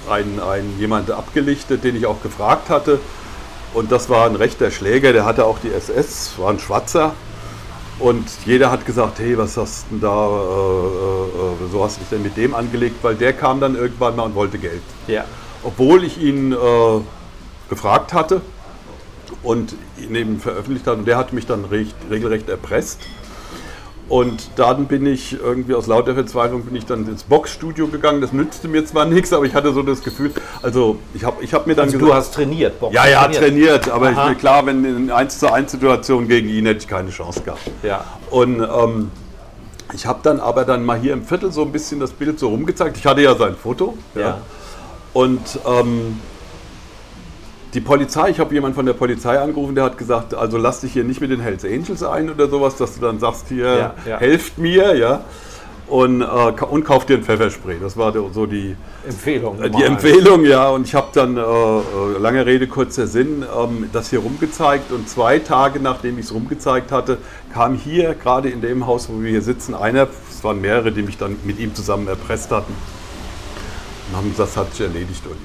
[0.08, 3.00] einen, einen jemanden abgelichtet, den ich auch gefragt hatte.
[3.74, 7.12] Und das war ein rechter Schläger, der hatte auch die SS, war ein Schwarzer.
[7.98, 12.00] Und jeder hat gesagt, hey, was hast du denn da, äh, äh, so hast du
[12.00, 12.96] dich denn mit dem angelegt?
[13.02, 14.82] Weil der kam dann irgendwann mal und wollte Geld.
[15.06, 15.24] Ja.
[15.62, 16.56] Obwohl ich ihn äh,
[17.68, 18.42] gefragt hatte
[19.42, 20.98] und ihn eben veröffentlicht hatte.
[20.98, 23.00] Und der hat mich dann recht, regelrecht erpresst.
[24.08, 28.20] Und dann bin ich irgendwie aus lauter Verzweiflung bin ich dann ins Boxstudio gegangen.
[28.20, 30.32] Das nützte mir zwar nichts, aber ich hatte so das Gefühl,
[30.62, 33.28] also ich habe ich hab mir dann Also gesagt, du hast trainiert, Boxen ja, ja,
[33.28, 36.88] trainiert, aber ich mir klar, wenn in 1 zu 1 Situation gegen ihn hätte ich
[36.88, 37.62] keine Chance gehabt.
[37.82, 38.04] Ja.
[38.30, 39.10] Und ähm,
[39.94, 42.48] ich habe dann aber dann mal hier im Viertel so ein bisschen das Bild so
[42.48, 42.98] rumgezeigt.
[42.98, 43.96] Ich hatte ja sein Foto.
[44.14, 44.40] Ja.
[45.14, 46.20] Und ähm,
[47.74, 50.92] die Polizei, ich habe jemanden von der Polizei angerufen, der hat gesagt, also lass dich
[50.92, 53.94] hier nicht mit den Hells Angels ein oder sowas, dass du dann sagst, hier, Ja,
[54.06, 54.18] ja.
[54.18, 55.24] helft mir, ja.
[55.86, 57.76] Und, äh, und kauf dir ein Pfefferspray.
[57.78, 58.74] Das war so die,
[59.06, 59.60] Empfehlung.
[59.60, 60.02] äh, die eins.
[60.02, 60.68] Empfehlung, ja.
[60.70, 64.92] Und ich habe dann, äh, äh, lange Rede, kurzer Sinn, ähm, das hier rumgezeigt.
[64.92, 67.18] Und zwei Tage nachdem ich es rumgezeigt hatte,
[67.52, 71.02] kam hier, gerade in dem Haus, wo wir hier sitzen, einer, es waren mehrere, die
[71.02, 72.72] mich dann mit ihm zusammen erpresst hatten.
[74.10, 75.36] Und haben gesagt, das hat sich erledigt, Uli.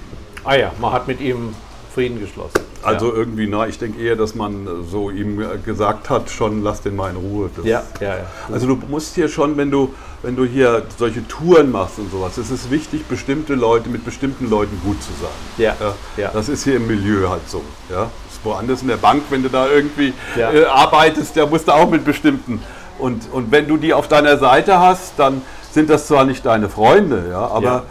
[0.46, 1.54] Ah ja, man hat mit ihm
[1.94, 2.60] Frieden geschlossen.
[2.82, 3.16] Also ja.
[3.18, 7.10] irgendwie, na, ich denke eher, dass man so ihm gesagt hat, schon lass den mal
[7.12, 7.50] in Ruhe.
[7.56, 8.26] Das- Ja, ja, ja.
[8.52, 12.38] Also du musst hier schon, wenn du, wenn du hier solche Touren machst und sowas,
[12.38, 15.32] es ist wichtig, bestimmte Leute mit bestimmten Leuten gut zu sein.
[15.58, 15.76] Ja,
[16.16, 16.30] ja.
[16.34, 17.62] Das ist hier im Milieu halt so.
[17.90, 18.04] Ja?
[18.30, 20.52] Ist woanders in der Bank, wenn du da irgendwie Ja.
[20.52, 22.62] äh, arbeitest, da musst du auch mit bestimmten.
[22.98, 26.68] Und, und wenn du die auf deiner Seite hast, dann sind das zwar nicht deine
[26.70, 27.84] Freunde, ja, aber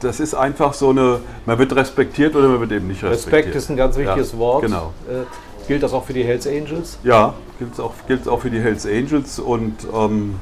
[0.00, 3.34] das ist einfach so eine, man wird respektiert oder man wird eben nicht respektiert.
[3.34, 4.62] Respekt ist ein ganz wichtiges Ja, Wort.
[4.62, 4.92] Genau.
[5.08, 5.24] Äh,
[5.68, 6.98] gilt das auch für die Hells Angels?
[7.02, 10.36] Ja, gilt auch, gilt's auch für die Hells Angels und ähm,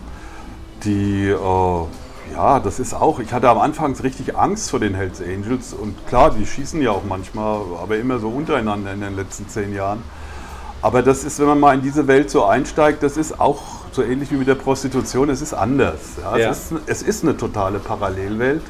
[0.84, 5.20] die, äh, ja, das ist auch, ich hatte am Anfang richtig Angst vor den Hells
[5.20, 9.48] Angels und klar, die schießen ja auch manchmal, aber immer so untereinander in den letzten
[9.48, 10.02] zehn Jahren.
[10.80, 14.02] Aber das ist, wenn man mal in diese Welt so einsteigt, das ist auch so
[14.02, 16.00] ähnlich wie mit der Prostitution, es ist anders.
[16.20, 16.36] Ja?
[16.36, 16.50] Ja.
[16.50, 18.62] Es, ist, es ist eine totale Parallelwelt,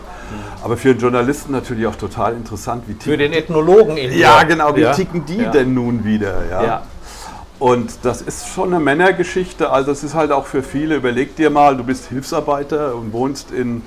[0.62, 4.74] aber für einen Journalisten natürlich auch total interessant, wie Für den Ethnologen in ja, genau.
[4.76, 4.93] Wie Ja.
[4.93, 5.51] ticken die Ja.
[5.51, 6.43] denn nun wieder?
[6.51, 6.64] Ja?
[6.64, 6.83] Ja.
[7.59, 9.70] Und das ist schon eine Männergeschichte.
[9.70, 10.97] Also es ist halt auch für viele.
[10.97, 13.83] Überleg dir mal, du bist Hilfsarbeiter und wohnst in,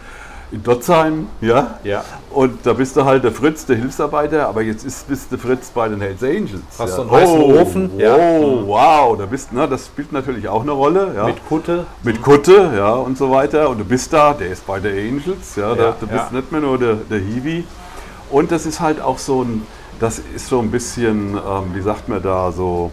[0.52, 1.80] in Dotzheim, ja?
[1.84, 2.04] Ja.
[2.32, 5.70] Und da bist du halt der Fritz, der Hilfsarbeiter, aber jetzt ist, bist du Fritz
[5.70, 6.62] bei den Hells Angels.
[6.78, 6.96] Hast ja.
[6.96, 8.18] so einen heißen Ofen, Oh, ja.
[8.68, 11.14] wow, da bist, ne, das spielt natürlich auch eine Rolle.
[11.16, 11.26] Ja.
[11.26, 11.86] Mit Kutte.
[12.04, 13.70] Mit Kutte, ja, und so weiter.
[13.70, 16.62] Und du bist da, der ist bei der Angels, ja, da, du bist nicht mehr
[16.62, 17.64] nur der, der Hiwi.
[18.30, 19.66] Und das ist halt auch so ein,
[20.00, 22.92] das ist so ein bisschen, ähm, wie sagt man da, so,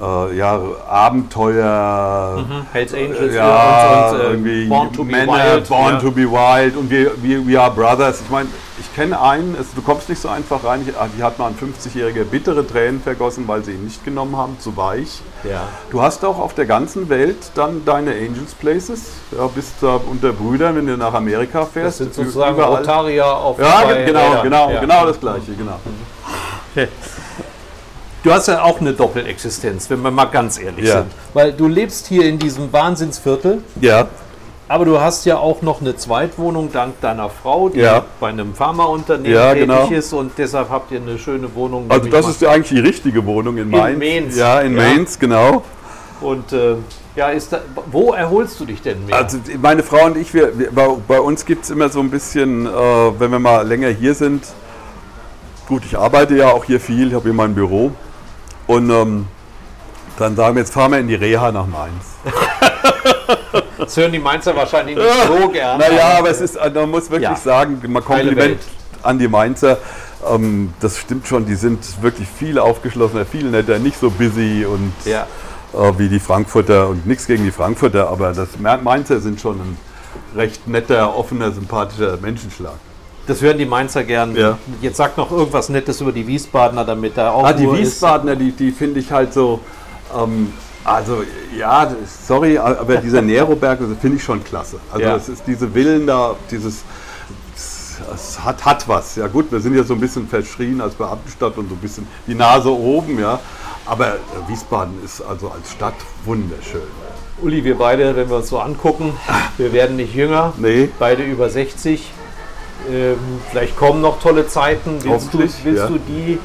[0.00, 2.44] äh, ja, Abenteuer.
[2.72, 5.68] Hells Angels Ja, und, und äh, irgendwie Born to be Männer, Wild.
[5.68, 6.00] Born ja.
[6.00, 8.20] to be Wild und wir, wir, we are Brothers.
[8.22, 8.48] Ich meine,
[8.80, 10.84] ich kenne einen, es, du kommst nicht so einfach rein.
[10.88, 14.36] Ich, ah, die hat mal ein 50-Jähriger bittere Tränen vergossen, weil sie ihn nicht genommen
[14.36, 15.20] haben, zu weich.
[15.44, 15.68] Ja.
[15.90, 19.10] Du hast auch auf der ganzen Welt dann deine Angels Places.
[19.36, 22.00] Ja, bist da unter Brüdern, wenn du nach Amerika fährst.
[22.00, 22.78] Das sind sozusagen überall.
[22.78, 24.42] Rotarier auf Ja, genau, Rädern.
[24.42, 24.80] genau, Ja.
[24.80, 25.78] genau das gleiche, genau.
[28.22, 30.98] Du hast ja auch eine Doppelexistenz, wenn wir mal ganz ehrlich Ja.
[30.98, 31.12] sind.
[31.34, 34.06] Weil du lebst hier in diesem Wahnsinnsviertel, Ja,
[34.68, 38.04] aber du hast ja auch noch eine Zweitwohnung dank deiner Frau, die Ja.
[38.20, 39.88] bei einem Pharmaunternehmen Ja, tätig genau.
[39.88, 41.86] ist und deshalb habt ihr eine schöne Wohnung.
[41.88, 43.98] also das ist ja eigentlich die richtige Wohnung in Mainz.
[43.98, 44.36] Mainz.
[44.36, 44.82] Ja, in Ja.
[44.82, 45.62] Mainz, genau.
[46.20, 46.76] Und äh,
[47.16, 47.58] ja, ist da,
[47.90, 49.16] wo erholst du dich denn mehr?
[49.16, 52.08] Also meine Frau und ich, wir, wir, bei, bei uns gibt es immer so ein
[52.10, 52.70] bisschen, äh,
[53.18, 54.44] wenn wir mal länger hier sind,
[55.66, 57.90] gut, ich arbeite ja auch hier viel, ich habe hier mein Büro
[58.76, 59.26] und ähm,
[60.18, 62.04] dann sagen wir, jetzt fahren wir in die Reha nach Mainz.
[63.78, 65.78] das hören die Mainzer wahrscheinlich nicht so gerne.
[65.84, 67.36] Naja, aber es ist, äh, man muss wirklich Ja.
[67.36, 68.60] sagen, mal Kompliment
[69.02, 69.78] an die Mainzer.
[70.30, 74.92] Ähm, das stimmt schon, die sind wirklich viel aufgeschlossener, viel netter, nicht so busy und
[75.04, 75.26] Ja.
[75.74, 79.76] äh, wie die Frankfurter und nichts gegen die Frankfurter, aber das Mainzer sind schon ein
[80.36, 82.74] recht netter, offener, sympathischer Menschenschlag.
[83.26, 84.34] Das hören die Mainzer gern.
[84.34, 84.58] Ja.
[84.80, 87.92] Jetzt sag noch irgendwas Nettes über die Wiesbadener, damit da auch Ah, die Ruhe ist.
[87.92, 89.60] Wiesbadener, die, die finde ich halt so,
[90.16, 90.52] ähm,
[90.84, 91.22] also
[91.56, 91.92] ja,
[92.26, 94.78] sorry, aber dieser Neroberg, das finde ich schon klasse.
[94.90, 95.14] Also Ja.
[95.16, 96.82] es ist diese Villen da, dieses,
[98.12, 99.14] es hat, hat was.
[99.14, 102.06] Ja gut, wir sind ja so ein bisschen verschrien als Beamtenstadt und so ein bisschen
[102.26, 103.38] die Nase oben, ja.
[103.86, 104.16] Aber
[104.48, 105.94] Wiesbaden ist also als Stadt
[106.24, 106.80] wunderschön.
[107.40, 109.12] Uli, wir beide, wenn wir uns so angucken,
[109.58, 110.52] wir werden nicht jünger.
[110.56, 110.88] Nee.
[110.98, 112.10] Beide über 60.
[112.90, 113.18] Ähm,
[113.50, 114.98] vielleicht kommen noch tolle Zeiten.
[115.02, 115.86] Willst, du, willst ja.
[115.86, 116.38] du die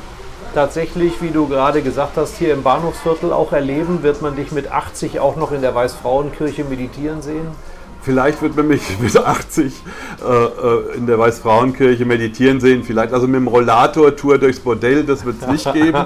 [0.53, 4.03] tatsächlich, wie du gerade gesagt hast, hier im Bahnhofsviertel auch erleben?
[4.03, 7.47] Wird man dich mit 80 auch noch in der Weißfrauenkirche meditieren sehen?
[8.01, 9.73] Vielleicht wird man mich mit 80
[10.25, 12.83] äh, äh, in der Weißfrauenkirche meditieren sehen.
[12.83, 16.05] Vielleicht also mit dem Rollator-Tour durchs Bordell, das wird es nicht geben.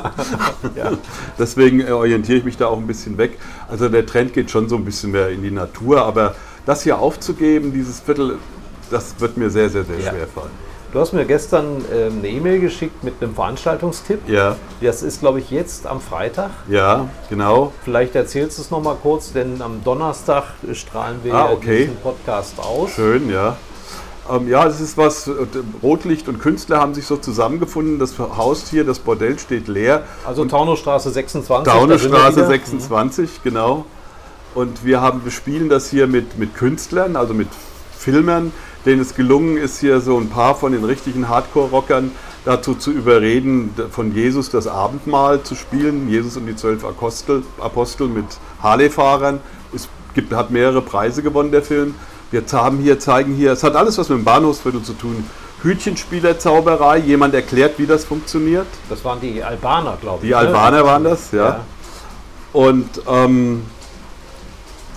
[0.75, 0.91] ja.
[1.39, 3.38] Deswegen äh, orientiere ich mich da auch ein bisschen weg.
[3.69, 6.97] Also der Trend geht schon so ein bisschen mehr in die Natur, aber das hier
[6.97, 8.38] aufzugeben, dieses Viertel,
[8.91, 10.11] das wird mir sehr, sehr, sehr ja.
[10.11, 10.71] schwer fallen.
[10.91, 14.27] Du hast mir gestern äh, eine E-Mail geschickt mit einem Veranstaltungstipp.
[14.27, 14.57] Ja.
[14.81, 16.51] Das ist, glaube ich, jetzt am Freitag.
[16.67, 17.71] Ja, genau.
[17.85, 21.85] Vielleicht erzählst du es nochmal kurz, denn am Donnerstag strahlen wir ah, okay.
[21.85, 22.91] diesen Podcast aus.
[22.91, 23.55] Schön, ja.
[24.29, 25.33] Ähm, ja, es ist was, äh,
[25.81, 27.97] Rotlicht und Künstler haben sich so zusammengefunden.
[27.97, 30.03] Das Haus hier, das Bordell steht leer.
[30.25, 31.71] Also Taunusstraße 26.
[31.71, 33.33] Taunusstraße 26, mhm.
[33.43, 33.85] genau.
[34.55, 37.47] Und wir haben, wir spielen das hier mit, mit Künstlern, also mit
[37.97, 38.51] Filmern,
[38.86, 42.11] denen es gelungen ist, hier so ein paar von den richtigen Hardcore-Rockern
[42.45, 46.09] dazu zu überreden, von Jesus das Abendmahl zu spielen.
[46.09, 48.25] Jesus und die zwölf Apostel, Apostel mit
[48.61, 49.39] Harley-Fahrern.
[49.73, 51.95] Es gibt, hat mehrere Preise gewonnen, der Film.
[52.32, 55.25] Wir haben hier, zeigen hier, es hat alles was mit dem Bahnhofsviertel zu tun.
[55.63, 58.65] Hütchenspielerzauberei, jemand erklärt, wie das funktioniert.
[58.89, 60.29] Das waren die Albaner, glaube ich.
[60.29, 60.38] Die ne?
[60.38, 61.45] Albaner waren das, ja.
[61.45, 61.65] ja.
[62.53, 63.63] Und ähm,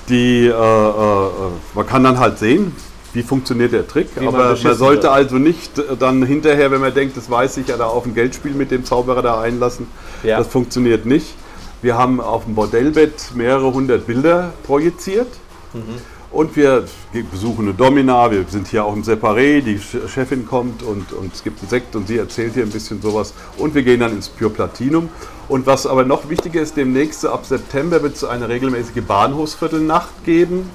[0.08, 1.30] die, äh, äh,
[1.74, 2.74] man kann dann halt sehen,
[3.14, 4.08] wie funktioniert der Trick.
[4.16, 5.12] Wie Aber man, man sollte wird.
[5.12, 8.14] also nicht äh, dann hinterher, wenn man denkt, das weiß ich, ja da auf ein
[8.14, 9.86] Geldspiel mit dem Zauberer da einlassen.
[10.22, 10.38] Ja.
[10.38, 11.34] Das funktioniert nicht.
[11.80, 15.28] Wir haben auf dem Bordellbett mehrere hundert Bilder projiziert.
[15.72, 15.82] Mhm.
[16.30, 16.84] Und wir
[17.30, 21.44] besuchen eine Domina, wir sind hier auch im Separé, die Chefin kommt und, und es
[21.44, 23.34] gibt einen Sekt und sie erzählt hier ein bisschen sowas.
[23.56, 25.10] Und wir gehen dann ins Pure Platinum.
[25.46, 30.68] Und was aber noch wichtiger ist, demnächst ab September wird es eine regelmäßige Bahnhofsviertelnacht geben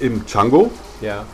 [0.00, 0.70] im Django.
[1.00, 1.24] Ja.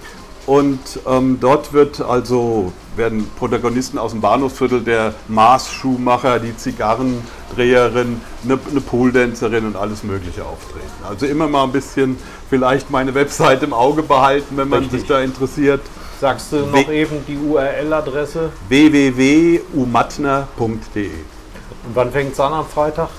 [0.50, 8.58] Und ähm, dort wird also, werden Protagonisten aus dem Bahnhofsviertel, der Maßschuhmacher, die Zigarrendreherin, eine,
[8.68, 10.90] eine Pooldancerin und alles Mögliche auftreten.
[11.08, 15.02] Also immer mal ein bisschen vielleicht meine Website im Auge behalten, wenn man Richtig.
[15.02, 15.82] sich da interessiert.
[16.20, 18.50] Sagst du noch w eben die URL-Adresse?
[18.68, 23.10] www.umatner.de Und wann fängt es an am Freitag?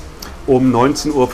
[0.47, 1.29] Um 19.45 Uhr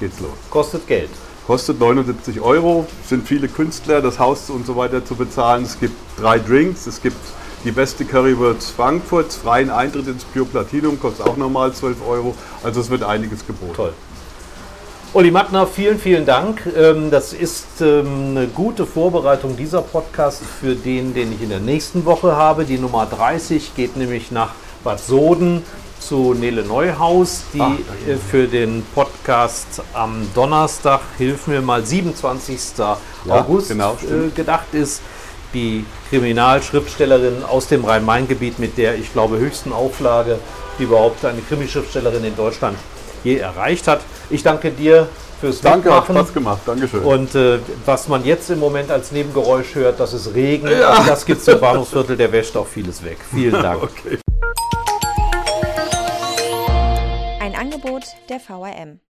[0.00, 0.30] geht's los.
[0.48, 1.10] Kostet Geld.
[1.46, 5.62] Kostet 79 Euro, sind viele Künstler, das Haus und so weiter zu bezahlen.
[5.62, 7.16] Es gibt drei Drinks, es gibt
[7.64, 12.34] die beste Currywurst Frankfurts, freien Eintritt ins Pure Platinum, kostet auch nochmal 12 Euro.
[12.64, 13.74] Also es wird einiges geboten.
[13.76, 13.92] Toll.
[15.12, 16.62] Uli Mattner, vielen, vielen Dank.
[16.76, 21.60] Ähm, das ist ähm, eine gute Vorbereitung dieser Podcast für den, den ich in der
[21.60, 22.64] nächsten Woche habe.
[22.64, 24.50] Die Nummer 30 geht nämlich nach
[24.82, 25.62] Bad Soden
[26.00, 27.72] zu Nele Neuhaus, die Ach,
[28.30, 32.58] für den Podcast am Donnerstag, hilf mir mal, 27.
[32.78, 35.00] Ja, August genau, äh, gedacht ist.
[35.54, 40.38] Die Kriminalschriftstellerin aus dem Rhein-Main-Gebiet mit der, ich glaube, höchsten Auflage,
[40.78, 42.76] die überhaupt eine Krimischriftstellerin in Deutschland
[43.24, 44.00] je erreicht hat.
[44.30, 45.08] Ich danke dir
[45.40, 46.14] fürs Danke, Mitmachen.
[46.16, 46.60] hat Spaß gemacht.
[46.66, 47.00] Dankeschön.
[47.02, 50.68] Und äh, was man jetzt im Moment als Nebengeräusch hört, das ist Regen.
[50.68, 51.04] Ja.
[51.06, 53.18] Das gibt es im Bahnhofsviertel, der wäscht auch vieles weg.
[53.32, 53.82] Vielen Dank.
[53.82, 54.18] okay.
[57.76, 59.00] Angebot der VRM.